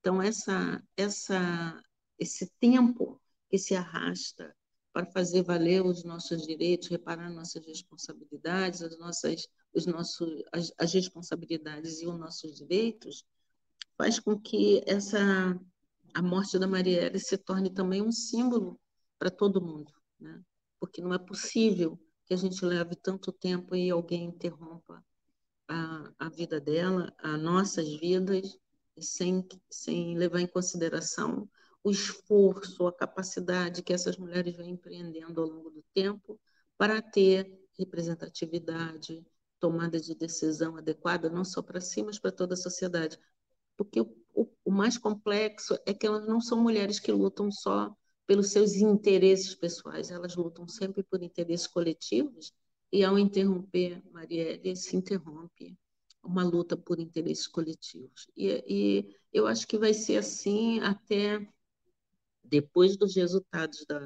[0.00, 1.82] Então, essa, essa,
[2.18, 4.54] esse tempo que se arrasta
[4.92, 10.92] para fazer valer os nossos direitos, reparar nossas responsabilidades, as nossas, os nossos, as, as
[10.92, 13.24] responsabilidades e os nossos direitos,
[13.96, 15.58] faz com que essa
[16.14, 18.80] a morte da Marielle se torne também um símbolo
[19.18, 20.42] para todo mundo, né?
[20.80, 25.04] Porque não é possível que a gente leve tanto tempo e alguém interrompa
[25.68, 28.58] a, a vida dela, as nossas vidas,
[29.02, 31.48] sem, sem levar em consideração
[31.82, 36.38] o esforço, a capacidade que essas mulheres vêm empreendendo ao longo do tempo
[36.76, 39.24] para ter representatividade,
[39.58, 43.18] tomada de decisão adequada, não só para si, mas para toda a sociedade.
[43.76, 47.94] Porque o, o, o mais complexo é que elas não são mulheres que lutam só
[48.26, 52.52] pelos seus interesses pessoais, elas lutam sempre por interesses coletivos,
[52.92, 55.76] e ao interromper Marielle, se interrompe
[56.22, 58.28] uma luta por interesses coletivos.
[58.36, 61.46] E, e, eu acho que vai ser assim até
[62.44, 64.00] depois dos resultados da,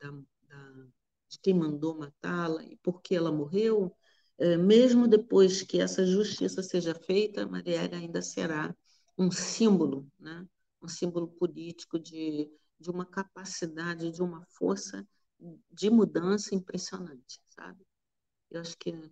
[0.00, 0.10] da,
[0.48, 0.86] da
[1.28, 3.94] de quem mandou matá-la e por que ela morreu,
[4.38, 8.74] é, mesmo depois que essa justiça seja feita, Marielle ainda será
[9.18, 10.46] um símbolo, né?
[10.82, 15.06] um símbolo político de, de uma capacidade, de uma força
[15.70, 17.84] de mudança impressionante, sabe?
[18.50, 19.10] Eu acho que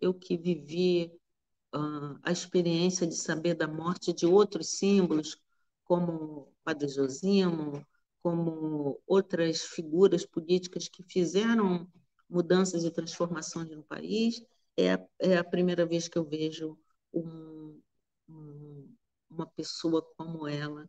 [0.00, 1.12] eu que vivi
[1.74, 5.36] uh, a experiência de saber da morte de outros símbolos,
[5.84, 7.84] como Padre Josimo,
[8.22, 11.90] como outras figuras políticas que fizeram
[12.28, 14.42] mudanças e transformações no país,
[14.76, 16.78] é a, é a primeira vez que eu vejo
[17.12, 17.80] um,
[19.30, 20.88] uma pessoa como ela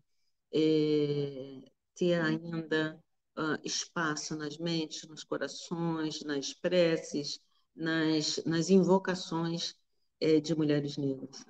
[0.54, 1.62] é,
[1.96, 3.02] ter ainda
[3.38, 7.40] uh, espaço nas mentes, nos corações, nas preces,
[7.80, 9.76] nas, nas invocações
[10.20, 11.46] é, de mulheres negras.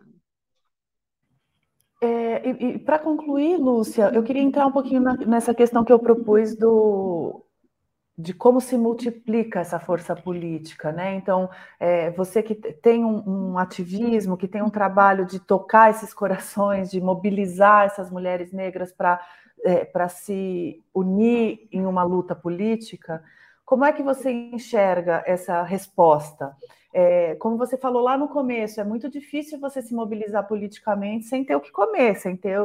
[2.02, 5.92] É, e, e para concluir, Lúcia, eu queria entrar um pouquinho na, nessa questão que
[5.92, 7.44] eu propus do,
[8.18, 11.16] de como se multiplica essa força política, né?
[11.16, 16.14] Então, é, você que tem um, um, ativismo, que tem um trabalho de tocar esses
[16.14, 19.20] corações, de mobilizar essas mulheres negras para
[19.64, 23.22] é, para se unir em uma luta política,
[23.70, 26.58] como é que você enxerga essa resposta?
[26.92, 31.46] É, como você falou lá no começo, é muito difícil você se mobilizar politicamente sem
[31.46, 32.60] ter o que comer, sem ter,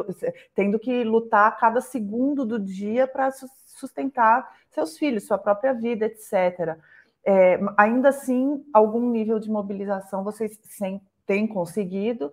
[0.55, 3.31] tendo que lutar cada segundo do dia para
[3.67, 6.79] sustentar seus filhos, sua própria vida, etc.
[7.23, 10.59] É, ainda assim, algum nível de mobilização vocês
[11.27, 12.33] têm conseguido.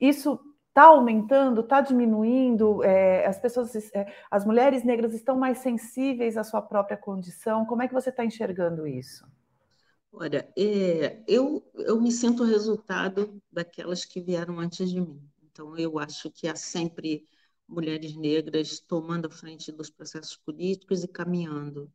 [0.00, 0.38] Isso
[0.72, 2.82] está aumentando, está diminuindo?
[2.82, 7.66] É, as pessoas, é, as mulheres negras estão mais sensíveis à sua própria condição?
[7.66, 9.26] Como é que você está enxergando isso?
[10.10, 15.22] Olha, é, eu, eu me sinto resultado daquelas que vieram antes de mim.
[15.42, 17.26] Então, eu acho que há sempre
[17.68, 21.90] mulheres negras tomando a frente dos processos políticos e caminhando.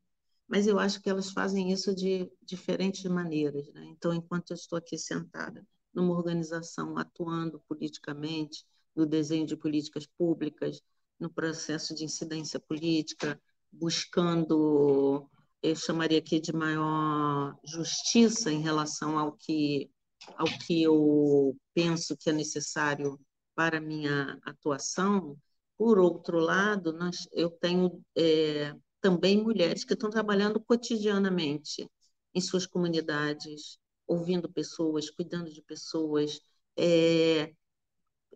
[0.48, 3.68] Mas eu acho que elas fazem isso de diferentes maneiras.
[3.74, 3.86] Né?
[3.86, 8.66] Então, enquanto eu estou aqui sentada numa organização atuando politicamente,
[8.96, 10.82] no desenho de políticas públicas,
[11.20, 13.40] no processo de incidência política,
[13.72, 15.30] buscando,
[15.62, 19.90] eu chamaria aqui de maior justiça em relação ao que,
[20.36, 23.20] ao que eu penso que é necessário
[23.56, 25.38] para a minha atuação,
[25.78, 31.88] por outro lado, nós, eu tenho é, também mulheres que estão trabalhando cotidianamente
[32.34, 33.78] em suas comunidades,
[34.08, 36.40] ouvindo pessoas, cuidando de pessoas,
[36.78, 37.54] é,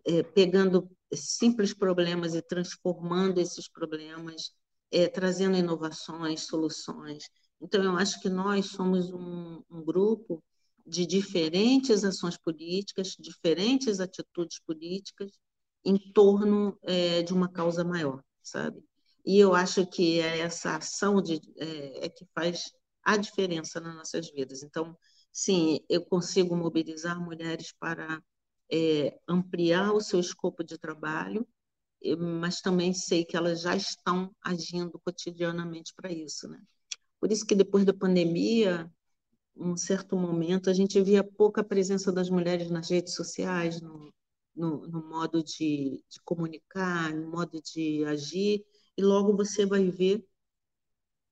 [0.04, 4.52] é, pegando simples problemas e transformando esses problemas,
[4.90, 7.24] é, trazendo inovações, soluções.
[7.60, 10.42] Então, eu acho que nós somos um, um grupo
[10.86, 15.30] de diferentes ações políticas, diferentes atitudes políticas,
[15.84, 18.82] em torno é, de uma causa maior, sabe?
[19.24, 22.72] E eu acho que é essa ação de, é, é que faz
[23.04, 24.62] a diferença nas nossas vidas.
[24.62, 24.96] Então,
[25.32, 28.22] sim, eu consigo mobilizar mulheres para
[28.70, 31.46] é, ampliar o seu escopo de trabalho,
[32.18, 36.60] mas também sei que elas já estão agindo cotidianamente para isso, né?
[37.20, 38.90] Por isso que depois da pandemia,
[39.56, 44.12] um certo momento, a gente via pouca presença das mulheres nas redes sociais, no,
[44.54, 48.64] no, no modo de, de comunicar, no modo de agir,
[48.96, 50.24] e logo você vai ver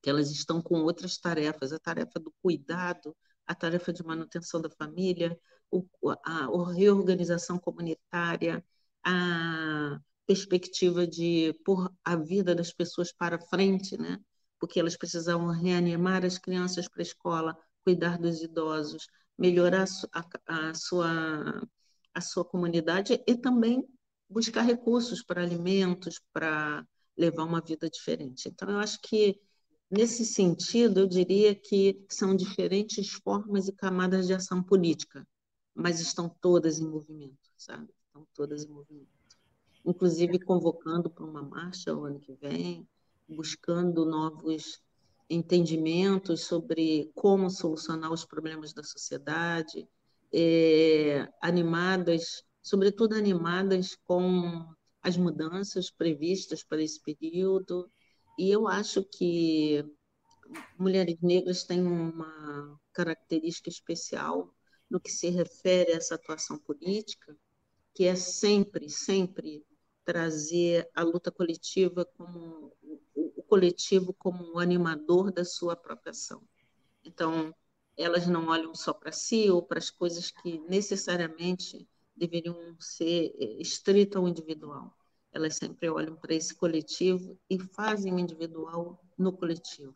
[0.02, 3.16] que elas estão com outras tarefas, a tarefa do cuidado,
[3.50, 5.36] a tarefa de manutenção da família,
[5.70, 5.84] o,
[6.24, 8.64] a, a reorganização comunitária,
[9.04, 14.18] a perspectiva de pôr a vida das pessoas para frente, né?
[14.60, 20.74] porque elas precisavam reanimar as crianças para a escola, cuidar dos idosos, melhorar a, a,
[20.74, 21.66] sua,
[22.14, 23.84] a sua comunidade e também
[24.28, 26.86] buscar recursos para alimentos, para
[27.16, 28.48] levar uma vida diferente.
[28.48, 29.40] Então, eu acho que,
[29.90, 35.26] nesse sentido, eu diria que são diferentes formas e camadas de ação política,
[35.74, 37.88] mas estão todas em movimento, sabe?
[38.06, 39.08] Estão todas em movimento.
[39.84, 42.86] Inclusive convocando para uma marcha o ano que vem,
[43.28, 44.80] buscando novos
[45.28, 49.88] entendimentos sobre como solucionar os problemas da sociedade,
[50.32, 54.66] é, animadas, sobretudo animadas com
[55.02, 57.90] as mudanças previstas para esse período.
[58.40, 59.84] E eu acho que
[60.78, 64.50] mulheres negras têm uma característica especial
[64.88, 67.36] no que se refere a essa atuação política,
[67.92, 69.62] que é sempre, sempre
[70.06, 72.74] trazer a luta coletiva como
[73.12, 76.42] o coletivo como um animador da sua própria ação.
[77.04, 77.54] Então,
[77.94, 81.86] elas não olham só para si ou para as coisas que necessariamente
[82.16, 84.96] deveriam ser eh, estritas ao individual.
[85.32, 89.94] Elas sempre olham para esse coletivo e fazem o individual no coletivo.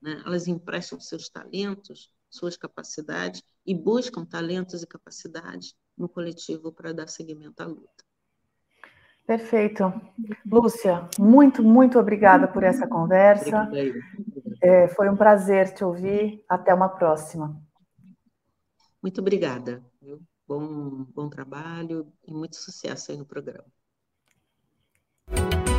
[0.00, 0.22] Né?
[0.24, 7.08] Elas emprestam seus talentos, suas capacidades e buscam talentos e capacidades no coletivo para dar
[7.08, 8.04] seguimento à luta.
[9.26, 9.92] Perfeito.
[10.48, 13.68] Lúcia, muito, muito obrigada por essa conversa.
[14.62, 16.44] É, foi um prazer te ouvir.
[16.48, 17.60] Até uma próxima.
[19.02, 19.84] Muito obrigada.
[20.46, 23.66] Bom, bom trabalho e muito sucesso aí no programa.
[25.28, 25.75] Bye.